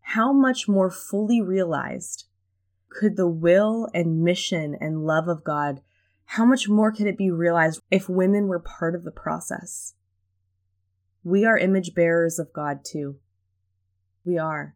How 0.00 0.32
much 0.32 0.66
more 0.66 0.90
fully 0.90 1.42
realized 1.42 2.24
could 2.88 3.18
the 3.18 3.28
will 3.28 3.90
and 3.92 4.24
mission 4.24 4.74
and 4.80 5.04
love 5.04 5.28
of 5.28 5.44
God, 5.44 5.82
how 6.24 6.46
much 6.46 6.70
more 6.70 6.90
could 6.90 7.06
it 7.06 7.18
be 7.18 7.30
realized 7.30 7.82
if 7.90 8.08
women 8.08 8.46
were 8.48 8.60
part 8.60 8.94
of 8.94 9.04
the 9.04 9.10
process? 9.10 9.92
We 11.22 11.44
are 11.44 11.58
image 11.58 11.94
bearers 11.94 12.38
of 12.38 12.54
God 12.54 12.82
too. 12.82 13.16
We 14.24 14.38
are. 14.38 14.74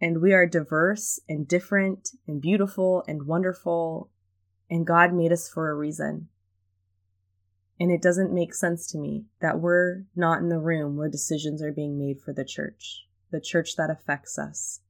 And 0.00 0.22
we 0.22 0.32
are 0.32 0.46
diverse 0.46 1.18
and 1.28 1.48
different 1.48 2.10
and 2.26 2.40
beautiful 2.40 3.04
and 3.08 3.26
wonderful, 3.26 4.10
and 4.70 4.86
God 4.86 5.12
made 5.12 5.32
us 5.32 5.48
for 5.48 5.70
a 5.70 5.74
reason. 5.74 6.28
And 7.80 7.90
it 7.90 8.02
doesn't 8.02 8.32
make 8.32 8.54
sense 8.54 8.86
to 8.88 8.98
me 8.98 9.26
that 9.40 9.60
we're 9.60 10.04
not 10.14 10.40
in 10.40 10.48
the 10.48 10.58
room 10.58 10.96
where 10.96 11.08
decisions 11.08 11.62
are 11.62 11.72
being 11.72 11.98
made 11.98 12.20
for 12.20 12.32
the 12.32 12.44
church, 12.44 13.06
the 13.30 13.40
church 13.40 13.76
that 13.76 13.90
affects 13.90 14.38
us, 14.38 14.80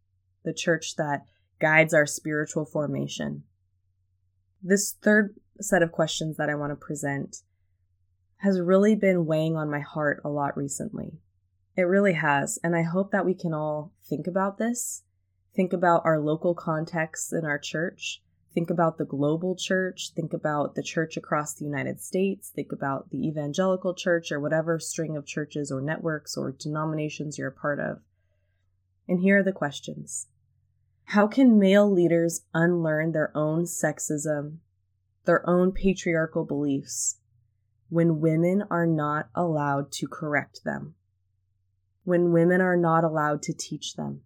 the 0.44 0.54
church 0.54 0.96
that 0.96 1.24
guides 1.60 1.92
our 1.92 2.06
spiritual 2.06 2.64
formation. 2.64 3.44
This 4.62 4.94
third 5.02 5.34
set 5.60 5.82
of 5.82 5.92
questions 5.92 6.36
that 6.36 6.48
I 6.48 6.54
want 6.54 6.70
to 6.70 6.76
present 6.76 7.42
has 8.38 8.60
really 8.60 8.94
been 8.94 9.26
weighing 9.26 9.56
on 9.56 9.70
my 9.70 9.80
heart 9.80 10.20
a 10.24 10.28
lot 10.28 10.56
recently. 10.56 11.18
It 11.78 11.86
really 11.86 12.14
has, 12.14 12.58
and 12.64 12.74
I 12.74 12.82
hope 12.82 13.12
that 13.12 13.24
we 13.24 13.34
can 13.34 13.54
all 13.54 13.92
think 14.02 14.26
about 14.26 14.58
this, 14.58 15.04
think 15.54 15.72
about 15.72 16.04
our 16.04 16.18
local 16.18 16.52
context 16.52 17.32
in 17.32 17.44
our 17.44 17.56
church, 17.56 18.20
think 18.52 18.68
about 18.68 18.98
the 18.98 19.04
global 19.04 19.54
church, 19.54 20.10
think 20.12 20.32
about 20.32 20.74
the 20.74 20.82
church 20.82 21.16
across 21.16 21.54
the 21.54 21.64
United 21.64 22.00
States, 22.00 22.50
think 22.50 22.72
about 22.72 23.10
the 23.10 23.24
evangelical 23.28 23.94
church 23.94 24.32
or 24.32 24.40
whatever 24.40 24.80
string 24.80 25.16
of 25.16 25.24
churches 25.24 25.70
or 25.70 25.80
networks 25.80 26.36
or 26.36 26.50
denominations 26.50 27.38
you're 27.38 27.50
a 27.50 27.52
part 27.52 27.78
of. 27.78 28.00
And 29.06 29.20
here 29.20 29.38
are 29.38 29.44
the 29.44 29.52
questions 29.52 30.26
how 31.04 31.28
can 31.28 31.60
male 31.60 31.88
leaders 31.88 32.40
unlearn 32.52 33.12
their 33.12 33.30
own 33.36 33.66
sexism, 33.66 34.56
their 35.26 35.48
own 35.48 35.70
patriarchal 35.70 36.44
beliefs, 36.44 37.20
when 37.88 38.18
women 38.18 38.64
are 38.68 38.84
not 38.84 39.28
allowed 39.32 39.92
to 39.92 40.08
correct 40.08 40.62
them? 40.64 40.96
When 42.08 42.32
women 42.32 42.62
are 42.62 42.74
not 42.74 43.04
allowed 43.04 43.42
to 43.42 43.52
teach 43.52 43.96
them? 43.96 44.22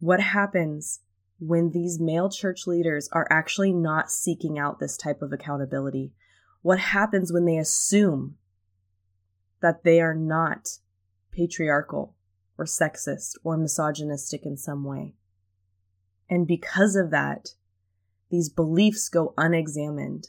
What 0.00 0.20
happens 0.20 1.00
when 1.38 1.72
these 1.72 2.00
male 2.00 2.30
church 2.30 2.66
leaders 2.66 3.10
are 3.12 3.26
actually 3.28 3.74
not 3.74 4.10
seeking 4.10 4.58
out 4.58 4.78
this 4.78 4.96
type 4.96 5.20
of 5.20 5.34
accountability? 5.34 6.14
What 6.62 6.78
happens 6.78 7.30
when 7.30 7.44
they 7.44 7.58
assume 7.58 8.38
that 9.60 9.84
they 9.84 10.00
are 10.00 10.14
not 10.14 10.78
patriarchal? 11.30 12.14
or 12.56 12.64
sexist 12.64 13.32
or 13.44 13.58
misogynistic 13.58 14.46
in 14.46 14.56
some 14.56 14.82
way. 14.82 15.12
And 16.30 16.46
because 16.46 16.96
of 16.96 17.10
that, 17.10 17.50
these 18.30 18.48
beliefs 18.48 19.10
go 19.10 19.34
unexamined. 19.36 20.28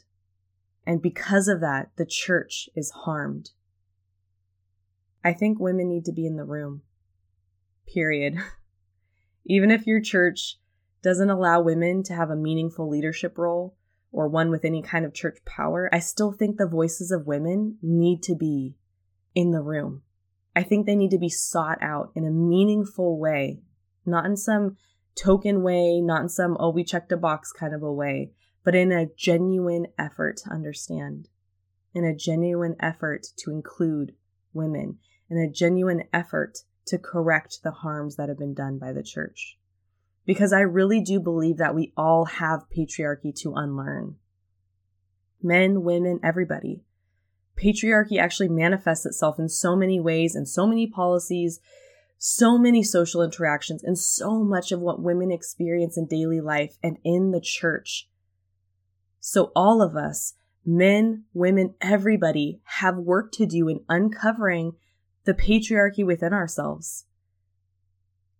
And 0.86 1.00
because 1.00 1.48
of 1.48 1.62
that, 1.62 1.88
the 1.96 2.04
church 2.04 2.68
is 2.76 2.90
harmed. 2.90 3.52
I 5.24 5.32
think 5.32 5.58
women 5.58 5.88
need 5.88 6.04
to 6.06 6.12
be 6.12 6.26
in 6.26 6.36
the 6.36 6.44
room. 6.44 6.82
Period. 7.86 8.36
Even 9.46 9.70
if 9.70 9.86
your 9.86 10.00
church 10.00 10.58
doesn't 11.02 11.30
allow 11.30 11.60
women 11.60 12.02
to 12.04 12.14
have 12.14 12.30
a 12.30 12.36
meaningful 12.36 12.88
leadership 12.88 13.38
role 13.38 13.76
or 14.10 14.28
one 14.28 14.50
with 14.50 14.64
any 14.64 14.82
kind 14.82 15.04
of 15.04 15.14
church 15.14 15.38
power, 15.44 15.88
I 15.92 15.98
still 15.98 16.32
think 16.32 16.56
the 16.56 16.66
voices 16.66 17.10
of 17.10 17.26
women 17.26 17.78
need 17.82 18.22
to 18.24 18.34
be 18.34 18.76
in 19.34 19.52
the 19.52 19.62
room. 19.62 20.02
I 20.56 20.62
think 20.62 20.86
they 20.86 20.96
need 20.96 21.10
to 21.12 21.18
be 21.18 21.28
sought 21.28 21.78
out 21.80 22.10
in 22.14 22.26
a 22.26 22.30
meaningful 22.30 23.18
way, 23.18 23.60
not 24.04 24.26
in 24.26 24.36
some 24.36 24.76
token 25.14 25.62
way, 25.62 26.00
not 26.00 26.22
in 26.22 26.28
some, 26.28 26.56
oh, 26.58 26.70
we 26.70 26.84
checked 26.84 27.12
a 27.12 27.16
box 27.16 27.52
kind 27.52 27.74
of 27.74 27.82
a 27.82 27.92
way, 27.92 28.32
but 28.64 28.74
in 28.74 28.92
a 28.92 29.06
genuine 29.16 29.86
effort 29.98 30.38
to 30.38 30.50
understand, 30.50 31.28
in 31.94 32.04
a 32.04 32.14
genuine 32.14 32.76
effort 32.80 33.26
to 33.36 33.50
include 33.50 34.14
women, 34.52 34.98
in 35.30 35.38
a 35.38 35.50
genuine 35.50 36.04
effort 36.12 36.58
to 36.86 36.98
correct 36.98 37.60
the 37.62 37.70
harms 37.70 38.16
that 38.16 38.28
have 38.28 38.38
been 38.38 38.54
done 38.54 38.78
by 38.78 38.92
the 38.92 39.02
church. 39.02 39.58
Because 40.24 40.52
I 40.52 40.60
really 40.60 41.00
do 41.00 41.20
believe 41.20 41.56
that 41.56 41.74
we 41.74 41.92
all 41.96 42.26
have 42.26 42.66
patriarchy 42.76 43.34
to 43.40 43.54
unlearn. 43.54 44.16
Men, 45.42 45.82
women, 45.82 46.20
everybody 46.22 46.82
patriarchy 47.58 48.18
actually 48.18 48.48
manifests 48.48 49.04
itself 49.04 49.38
in 49.38 49.48
so 49.48 49.76
many 49.76 50.00
ways 50.00 50.34
and 50.34 50.48
so 50.48 50.66
many 50.66 50.86
policies, 50.86 51.60
so 52.16 52.56
many 52.56 52.82
social 52.82 53.22
interactions, 53.22 53.82
and 53.82 53.98
so 53.98 54.42
much 54.42 54.72
of 54.72 54.80
what 54.80 55.02
women 55.02 55.30
experience 55.30 55.96
in 55.96 56.06
daily 56.06 56.40
life 56.40 56.76
and 56.82 56.98
in 57.04 57.32
the 57.32 57.40
church. 57.40 58.08
So, 59.20 59.50
all 59.54 59.82
of 59.82 59.96
us, 59.96 60.34
men, 60.64 61.24
women, 61.34 61.74
everybody, 61.80 62.60
have 62.64 62.96
work 62.96 63.32
to 63.32 63.46
do 63.46 63.68
in 63.68 63.80
uncovering 63.88 64.72
the 65.28 65.34
patriarchy 65.34 66.06
within 66.06 66.32
ourselves, 66.32 67.04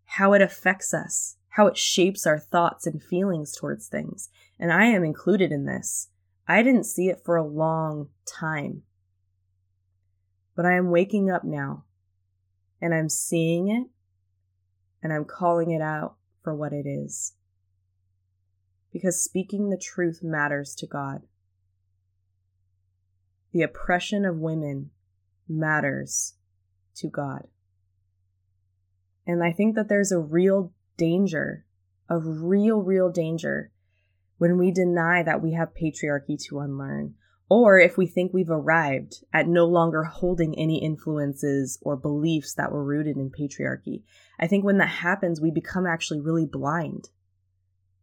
how 0.07 0.33
it 0.33 0.41
affects 0.41 0.95
us, 0.95 1.37
how 1.51 1.67
it 1.67 1.77
shapes 1.77 2.27
our 2.27 2.39
thoughts 2.39 2.87
and 2.87 3.03
feelings 3.03 3.55
towards 3.55 3.89
things. 3.89 4.31
And 4.59 4.73
I 4.73 4.87
am 4.87 5.05
included 5.05 5.53
in 5.53 5.67
this. 5.67 6.09
I 6.47 6.63
didn't 6.63 6.87
see 6.87 7.11
it 7.11 7.21
for 7.23 7.37
a 7.37 7.47
long 7.47 8.09
time. 8.25 8.85
But 10.57 10.65
I 10.65 10.77
am 10.79 10.91
waking 10.91 11.31
up 11.31 11.45
now 11.45 11.85
and 12.81 12.95
I'm 12.95 13.11
seeing 13.11 13.69
it 13.69 13.89
and 15.03 15.13
I'm 15.13 15.27
calling 15.27 15.71
it 15.71 15.83
out 15.83 16.17
for 16.43 16.55
what 16.55 16.73
it 16.73 16.87
is. 16.87 17.35
Because 18.95 19.23
speaking 19.23 19.69
the 19.69 19.77
truth 19.77 20.21
matters 20.23 20.75
to 20.77 20.87
God. 20.87 21.27
The 23.53 23.61
oppression 23.61 24.25
of 24.25 24.39
women 24.39 24.89
matters 25.47 26.33
to 26.99 27.09
God. 27.09 27.47
And 29.27 29.43
I 29.43 29.53
think 29.53 29.75
that 29.75 29.89
there's 29.89 30.13
a 30.13 30.19
real 30.19 30.73
danger, 30.97 31.67
a 32.09 32.19
real, 32.19 32.83
real 32.83 33.11
danger 33.11 33.71
when 34.39 34.57
we 34.57 34.71
deny 34.71 35.23
that 35.23 35.43
we 35.43 35.53
have 35.53 35.75
patriarchy 35.75 36.39
to 36.49 36.61
unlearn, 36.61 37.15
or 37.51 37.79
if 37.79 37.99
we 37.99 38.07
think 38.07 38.33
we've 38.33 38.51
arrived 38.51 39.25
at 39.33 39.49
no 39.49 39.67
longer 39.67 40.05
holding 40.05 40.59
any 40.59 40.83
influences 40.83 41.79
or 41.83 41.97
beliefs 41.97 42.55
that 42.55 42.73
were 42.73 42.85
rooted 42.85 43.17
in 43.17 43.31
patriarchy. 43.31 44.03
I 44.39 44.47
think 44.47 44.65
when 44.65 44.79
that 44.79 44.89
happens, 44.89 45.41
we 45.41 45.51
become 45.51 45.87
actually 45.87 46.21
really 46.21 46.47
blind. 46.47 47.09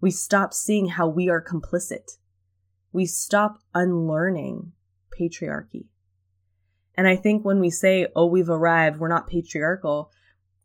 We 0.01 0.11
stop 0.11 0.53
seeing 0.53 0.89
how 0.89 1.07
we 1.07 1.29
are 1.29 1.43
complicit. 1.43 2.17
We 2.91 3.05
stop 3.05 3.59
unlearning 3.73 4.73
patriarchy. 5.19 5.85
And 6.97 7.07
I 7.07 7.15
think 7.15 7.43
when 7.43 7.59
we 7.59 7.69
say, 7.69 8.07
oh, 8.15 8.25
we've 8.25 8.49
arrived, 8.49 8.99
we're 8.99 9.07
not 9.09 9.27
patriarchal, 9.27 10.11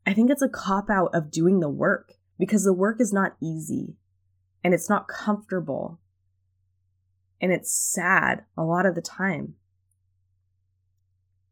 I 0.07 0.15
think 0.15 0.31
it's 0.31 0.43
a 0.43 0.49
cop 0.49 0.89
out 0.89 1.11
of 1.15 1.31
doing 1.31 1.61
the 1.61 1.69
work 1.69 2.15
because 2.39 2.65
the 2.65 2.73
work 2.73 3.01
is 3.01 3.13
not 3.13 3.37
easy 3.43 3.97
and 4.65 4.73
it's 4.73 4.89
not 4.89 5.09
comfortable 5.09 6.01
and 7.41 7.53
it's 7.53 7.73
sad 7.73 8.45
a 8.57 8.63
lot 8.63 8.87
of 8.87 8.95
the 8.95 9.03
time. 9.03 9.55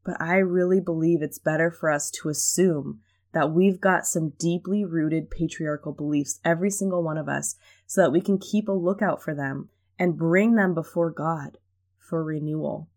but 0.05 0.17
I 0.23 0.37
really 0.39 0.81
believe 0.81 1.21
it's 1.21 1.39
better 1.39 1.71
for 1.71 1.91
us 1.91 2.11
to 2.13 2.31
assume 2.31 3.01
that 3.35 3.53
we've 3.53 3.79
got 3.79 4.07
some 4.07 4.33
deeply 4.39 4.83
rooted 4.83 5.31
patriarchal 5.31 5.93
beliefs, 5.93 6.41
every 6.47 6.71
single 6.71 7.03
one 7.03 7.19
of 7.19 7.29
us, 7.29 7.57
so 7.87 8.01
that 8.01 8.11
we 8.11 8.23
can 8.23 8.39
keep 8.39 8.69
a 8.69 8.73
lookout 8.73 9.23
for 9.23 9.35
them 9.35 9.69
and 9.99 10.17
bring 10.17 10.55
them 10.55 10.73
before 10.73 11.11
God 11.11 11.59
for 11.99 12.25
renewal. 12.25 12.89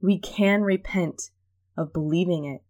We 0.00 0.18
can 0.18 0.62
repent 0.62 1.30
of 1.76 1.92
believing 1.92 2.44
it, 2.44 2.62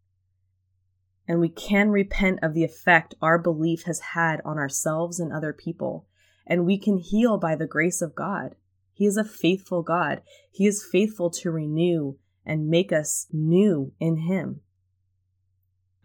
and 1.28 1.40
we 1.40 1.48
can 1.48 1.90
repent 1.90 2.40
of 2.42 2.54
the 2.54 2.64
effect 2.64 3.14
our 3.20 3.38
belief 3.38 3.84
has 3.84 4.00
had 4.14 4.40
on 4.44 4.58
ourselves 4.58 5.18
and 5.18 5.32
other 5.32 5.52
people, 5.52 6.06
and 6.46 6.64
we 6.64 6.78
can 6.78 6.98
heal 6.98 7.38
by 7.38 7.56
the 7.56 7.66
grace 7.66 8.00
of 8.00 8.14
God. 8.14 8.54
He 8.92 9.06
is 9.06 9.16
a 9.16 9.24
faithful 9.24 9.82
God. 9.82 10.22
He 10.50 10.66
is 10.66 10.86
faithful 10.90 11.30
to 11.30 11.50
renew 11.50 12.16
and 12.46 12.68
make 12.68 12.92
us 12.92 13.26
new 13.32 13.92
in 13.98 14.16
Him. 14.18 14.60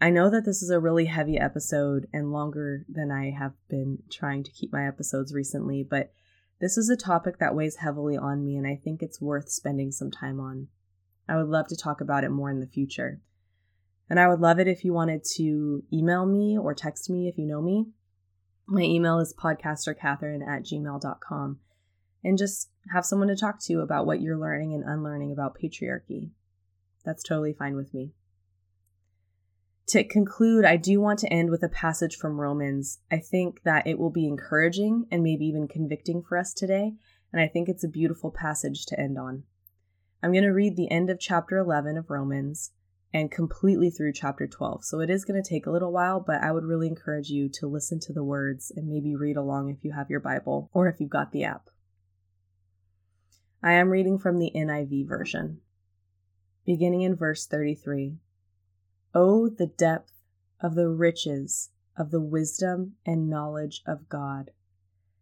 I 0.00 0.10
know 0.10 0.28
that 0.30 0.44
this 0.44 0.62
is 0.62 0.70
a 0.70 0.80
really 0.80 1.04
heavy 1.04 1.38
episode 1.38 2.08
and 2.12 2.32
longer 2.32 2.84
than 2.88 3.12
I 3.12 3.30
have 3.30 3.52
been 3.68 4.02
trying 4.10 4.42
to 4.42 4.50
keep 4.50 4.72
my 4.72 4.86
episodes 4.86 5.32
recently, 5.32 5.86
but 5.88 6.12
this 6.60 6.76
is 6.76 6.90
a 6.90 6.96
topic 6.96 7.38
that 7.38 7.54
weighs 7.54 7.76
heavily 7.76 8.16
on 8.16 8.44
me 8.44 8.56
and 8.56 8.66
I 8.66 8.74
think 8.74 9.00
it's 9.00 9.20
worth 9.20 9.48
spending 9.48 9.92
some 9.92 10.10
time 10.10 10.40
on. 10.40 10.66
I 11.28 11.36
would 11.36 11.48
love 11.48 11.68
to 11.68 11.76
talk 11.76 12.00
about 12.00 12.24
it 12.24 12.30
more 12.30 12.50
in 12.50 12.60
the 12.60 12.66
future. 12.66 13.20
And 14.10 14.20
I 14.20 14.28
would 14.28 14.40
love 14.40 14.58
it 14.58 14.68
if 14.68 14.84
you 14.84 14.92
wanted 14.92 15.24
to 15.36 15.84
email 15.92 16.26
me 16.26 16.58
or 16.58 16.74
text 16.74 17.08
me 17.08 17.28
if 17.28 17.38
you 17.38 17.46
know 17.46 17.62
me. 17.62 17.86
My 18.66 18.82
email 18.82 19.18
is 19.18 19.34
podcastercatherine 19.34 20.46
at 20.46 20.64
gmail.com 20.64 21.58
and 22.24 22.38
just 22.38 22.70
have 22.92 23.04
someone 23.04 23.28
to 23.28 23.36
talk 23.36 23.60
to 23.62 23.80
about 23.80 24.06
what 24.06 24.20
you're 24.20 24.38
learning 24.38 24.74
and 24.74 24.84
unlearning 24.84 25.32
about 25.32 25.56
patriarchy. 25.60 26.30
That's 27.04 27.22
totally 27.22 27.52
fine 27.52 27.74
with 27.74 27.92
me. 27.94 28.12
To 29.88 30.04
conclude, 30.04 30.64
I 30.64 30.76
do 30.76 31.00
want 31.00 31.18
to 31.20 31.32
end 31.32 31.50
with 31.50 31.62
a 31.62 31.68
passage 31.68 32.16
from 32.16 32.40
Romans. 32.40 33.00
I 33.10 33.18
think 33.18 33.62
that 33.64 33.86
it 33.86 33.98
will 33.98 34.10
be 34.10 34.28
encouraging 34.28 35.06
and 35.10 35.22
maybe 35.22 35.44
even 35.46 35.66
convicting 35.66 36.22
for 36.22 36.38
us 36.38 36.54
today, 36.54 36.94
and 37.32 37.42
I 37.42 37.48
think 37.48 37.68
it's 37.68 37.84
a 37.84 37.88
beautiful 37.88 38.30
passage 38.30 38.86
to 38.86 38.98
end 38.98 39.18
on. 39.18 39.42
I'm 40.22 40.32
going 40.32 40.44
to 40.44 40.50
read 40.50 40.76
the 40.76 40.90
end 40.90 41.10
of 41.10 41.18
chapter 41.18 41.58
11 41.58 41.96
of 41.98 42.08
Romans 42.08 42.70
and 43.12 43.30
completely 43.30 43.90
through 43.90 44.12
chapter 44.12 44.46
12. 44.46 44.84
So 44.84 45.00
it 45.00 45.10
is 45.10 45.24
going 45.24 45.42
to 45.42 45.48
take 45.48 45.66
a 45.66 45.70
little 45.70 45.92
while, 45.92 46.20
but 46.20 46.42
I 46.42 46.52
would 46.52 46.64
really 46.64 46.86
encourage 46.86 47.28
you 47.28 47.48
to 47.54 47.66
listen 47.66 47.98
to 48.00 48.12
the 48.12 48.22
words 48.22 48.72
and 48.74 48.88
maybe 48.88 49.16
read 49.16 49.36
along 49.36 49.70
if 49.70 49.84
you 49.84 49.92
have 49.92 50.10
your 50.10 50.20
Bible 50.20 50.70
or 50.72 50.88
if 50.88 51.00
you've 51.00 51.10
got 51.10 51.32
the 51.32 51.42
app. 51.42 51.68
I 53.62 53.72
am 53.72 53.90
reading 53.90 54.18
from 54.18 54.38
the 54.38 54.52
NIV 54.54 55.08
version, 55.08 55.60
beginning 56.64 57.02
in 57.02 57.16
verse 57.16 57.46
33. 57.46 58.16
Oh, 59.14 59.48
the 59.48 59.66
depth 59.66 60.12
of 60.60 60.74
the 60.76 60.88
riches 60.88 61.70
of 61.96 62.10
the 62.10 62.20
wisdom 62.20 62.94
and 63.04 63.28
knowledge 63.28 63.82
of 63.86 64.08
God! 64.08 64.52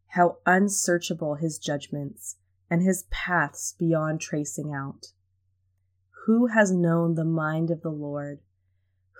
How 0.08 0.38
unsearchable 0.46 1.36
his 1.36 1.58
judgments, 1.58 2.36
and 2.70 2.82
his 2.82 3.04
paths 3.10 3.74
beyond 3.78 4.20
tracing 4.20 4.72
out! 4.72 5.08
Who 6.26 6.46
has 6.46 6.70
known 6.70 7.14
the 7.14 7.24
mind 7.24 7.70
of 7.70 7.82
the 7.82 7.90
Lord? 7.90 8.40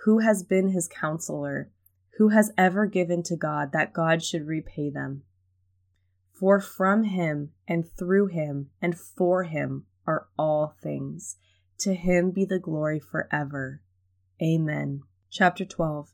Who 0.05 0.19
has 0.19 0.43
been 0.43 0.69
his 0.69 0.87
counselor? 0.87 1.69
Who 2.17 2.29
has 2.29 2.51
ever 2.57 2.85
given 2.85 3.23
to 3.23 3.35
God 3.35 3.71
that 3.73 3.93
God 3.93 4.23
should 4.23 4.47
repay 4.47 4.89
them? 4.89 5.23
For 6.31 6.59
from 6.59 7.03
him, 7.03 7.51
and 7.67 7.87
through 7.87 8.27
him, 8.27 8.69
and 8.81 8.97
for 8.97 9.43
him 9.43 9.85
are 10.07 10.27
all 10.37 10.75
things. 10.81 11.37
To 11.79 11.93
him 11.93 12.31
be 12.31 12.45
the 12.45 12.59
glory 12.59 12.99
forever. 12.99 13.81
Amen. 14.41 15.01
Chapter 15.29 15.65
12 15.65 16.13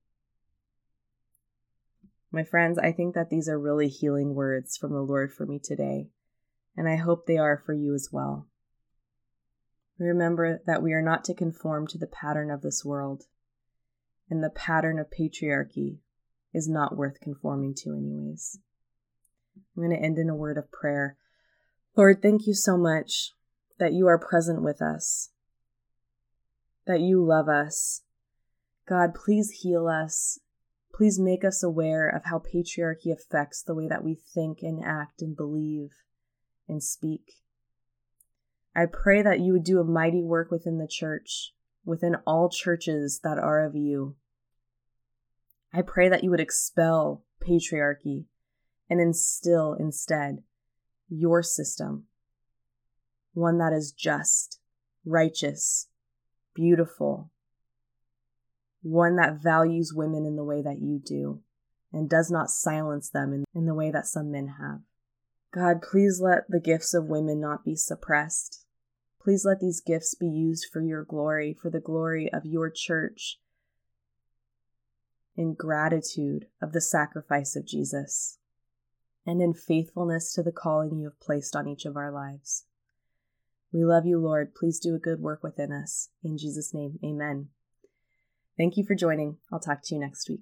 My 2.31 2.43
friends, 2.45 2.79
I 2.79 2.93
think 2.93 3.13
that 3.13 3.29
these 3.29 3.49
are 3.49 3.59
really 3.59 3.89
healing 3.89 4.33
words 4.35 4.77
from 4.77 4.93
the 4.93 5.01
Lord 5.01 5.33
for 5.33 5.45
me 5.45 5.59
today, 5.61 6.07
and 6.77 6.87
I 6.87 6.95
hope 6.95 7.25
they 7.25 7.37
are 7.37 7.61
for 7.65 7.73
you 7.73 7.93
as 7.93 8.09
well. 8.11 8.47
Remember 9.99 10.61
that 10.65 10.81
we 10.81 10.93
are 10.93 11.01
not 11.01 11.25
to 11.25 11.35
conform 11.35 11.87
to 11.87 11.97
the 11.97 12.07
pattern 12.07 12.49
of 12.49 12.61
this 12.61 12.85
world, 12.85 13.23
and 14.29 14.41
the 14.41 14.49
pattern 14.49 14.97
of 14.97 15.07
patriarchy 15.11 15.97
is 16.53 16.69
not 16.69 16.95
worth 16.95 17.19
conforming 17.19 17.75
to, 17.75 17.91
anyways. 17.91 18.59
I'm 19.75 19.83
going 19.83 19.95
to 19.95 20.03
end 20.03 20.17
in 20.17 20.29
a 20.29 20.35
word 20.35 20.57
of 20.57 20.71
prayer. 20.71 21.17
Lord, 21.97 22.21
thank 22.21 22.47
you 22.47 22.53
so 22.53 22.77
much 22.77 23.33
that 23.77 23.91
you 23.91 24.07
are 24.07 24.17
present 24.17 24.61
with 24.61 24.81
us, 24.81 25.31
that 26.87 27.01
you 27.01 27.23
love 27.23 27.49
us. 27.49 28.03
God, 28.87 29.13
please 29.13 29.59
heal 29.61 29.87
us 29.87 30.39
Please 30.93 31.19
make 31.19 31.43
us 31.43 31.63
aware 31.63 32.07
of 32.07 32.25
how 32.25 32.39
patriarchy 32.39 33.11
affects 33.11 33.63
the 33.63 33.73
way 33.73 33.87
that 33.87 34.03
we 34.03 34.15
think 34.15 34.59
and 34.61 34.83
act 34.83 35.21
and 35.21 35.35
believe 35.35 35.91
and 36.67 36.83
speak. 36.83 37.33
I 38.75 38.85
pray 38.85 39.21
that 39.21 39.39
you 39.39 39.53
would 39.53 39.63
do 39.63 39.79
a 39.79 39.83
mighty 39.83 40.21
work 40.21 40.51
within 40.51 40.77
the 40.77 40.87
church, 40.87 41.53
within 41.85 42.15
all 42.25 42.49
churches 42.49 43.19
that 43.23 43.37
are 43.37 43.65
of 43.65 43.75
you. 43.75 44.15
I 45.73 45.81
pray 45.81 46.09
that 46.09 46.23
you 46.23 46.29
would 46.29 46.39
expel 46.39 47.23
patriarchy 47.41 48.25
and 48.89 48.99
instill 48.99 49.73
instead 49.73 50.43
your 51.09 51.43
system, 51.43 52.05
one 53.33 53.57
that 53.57 53.73
is 53.73 53.91
just, 53.91 54.59
righteous, 55.05 55.87
beautiful, 56.53 57.31
one 58.81 59.15
that 59.17 59.41
values 59.41 59.93
women 59.93 60.25
in 60.25 60.35
the 60.35 60.43
way 60.43 60.61
that 60.61 60.79
you 60.79 60.99
do 61.03 61.41
and 61.93 62.09
does 62.09 62.31
not 62.31 62.49
silence 62.49 63.09
them 63.09 63.33
in, 63.33 63.45
in 63.53 63.65
the 63.65 63.75
way 63.75 63.91
that 63.91 64.07
some 64.07 64.31
men 64.31 64.55
have. 64.59 64.79
God, 65.53 65.81
please 65.81 66.21
let 66.21 66.49
the 66.49 66.61
gifts 66.61 66.93
of 66.93 67.05
women 67.05 67.39
not 67.41 67.65
be 67.65 67.75
suppressed. 67.75 68.65
Please 69.21 69.45
let 69.45 69.59
these 69.59 69.81
gifts 69.81 70.15
be 70.15 70.27
used 70.27 70.67
for 70.71 70.81
your 70.81 71.03
glory, 71.03 71.55
for 71.61 71.69
the 71.69 71.79
glory 71.79 72.31
of 72.31 72.45
your 72.45 72.69
church, 72.69 73.39
in 75.35 75.53
gratitude 75.53 76.47
of 76.61 76.71
the 76.71 76.81
sacrifice 76.81 77.55
of 77.55 77.67
Jesus, 77.67 78.39
and 79.25 79.41
in 79.41 79.53
faithfulness 79.53 80.33
to 80.33 80.41
the 80.41 80.51
calling 80.51 80.97
you 80.97 81.05
have 81.05 81.19
placed 81.19 81.55
on 81.55 81.67
each 81.67 81.85
of 81.85 81.95
our 81.95 82.11
lives. 82.11 82.65
We 83.71 83.85
love 83.85 84.05
you, 84.05 84.19
Lord. 84.19 84.55
Please 84.55 84.79
do 84.79 84.95
a 84.95 84.99
good 84.99 85.19
work 85.19 85.43
within 85.43 85.71
us. 85.71 86.09
In 86.23 86.37
Jesus' 86.37 86.73
name, 86.73 86.97
amen. 87.03 87.49
Thank 88.61 88.77
you 88.77 88.85
for 88.85 88.93
joining. 88.93 89.37
I'll 89.51 89.59
talk 89.59 89.81
to 89.85 89.95
you 89.95 89.99
next 89.99 90.29
week. 90.29 90.41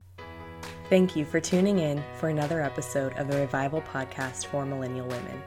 Thank 0.90 1.16
you 1.16 1.24
for 1.24 1.40
tuning 1.40 1.80
in 1.80 2.04
for 2.18 2.28
another 2.28 2.62
episode 2.62 3.14
of 3.14 3.30
the 3.30 3.38
Revival 3.38 3.82
Podcast 3.82 4.48
for 4.48 4.66
Millennial 4.66 5.08
Women. 5.08 5.42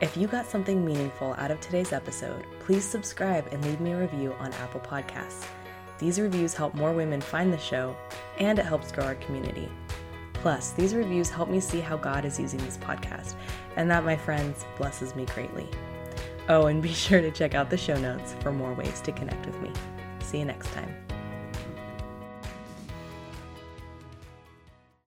If 0.00 0.16
you 0.16 0.26
got 0.26 0.46
something 0.46 0.82
meaningful 0.82 1.34
out 1.34 1.50
of 1.50 1.60
today's 1.60 1.92
episode, 1.92 2.46
please 2.60 2.82
subscribe 2.82 3.48
and 3.52 3.62
leave 3.62 3.78
me 3.78 3.92
a 3.92 4.00
review 4.00 4.32
on 4.38 4.54
Apple 4.54 4.80
Podcasts. 4.80 5.46
These 5.98 6.18
reviews 6.18 6.54
help 6.54 6.72
more 6.72 6.94
women 6.94 7.20
find 7.20 7.52
the 7.52 7.58
show, 7.58 7.94
and 8.38 8.58
it 8.58 8.64
helps 8.64 8.90
grow 8.90 9.04
our 9.04 9.16
community. 9.16 9.68
Plus, 10.32 10.70
these 10.70 10.94
reviews 10.94 11.28
help 11.28 11.50
me 11.50 11.60
see 11.60 11.80
how 11.80 11.98
God 11.98 12.24
is 12.24 12.40
using 12.40 12.60
this 12.60 12.78
podcast, 12.78 13.34
and 13.76 13.90
that, 13.90 14.02
my 14.02 14.16
friends, 14.16 14.64
blesses 14.78 15.14
me 15.14 15.26
greatly. 15.26 15.68
Oh, 16.48 16.68
and 16.68 16.82
be 16.82 16.88
sure 16.94 17.20
to 17.20 17.30
check 17.30 17.54
out 17.54 17.68
the 17.68 17.76
show 17.76 17.98
notes 17.98 18.34
for 18.40 18.50
more 18.50 18.72
ways 18.72 19.02
to 19.02 19.12
connect 19.12 19.44
with 19.44 19.60
me. 19.60 19.70
See 20.22 20.38
you 20.38 20.46
next 20.46 20.72
time. 20.72 21.04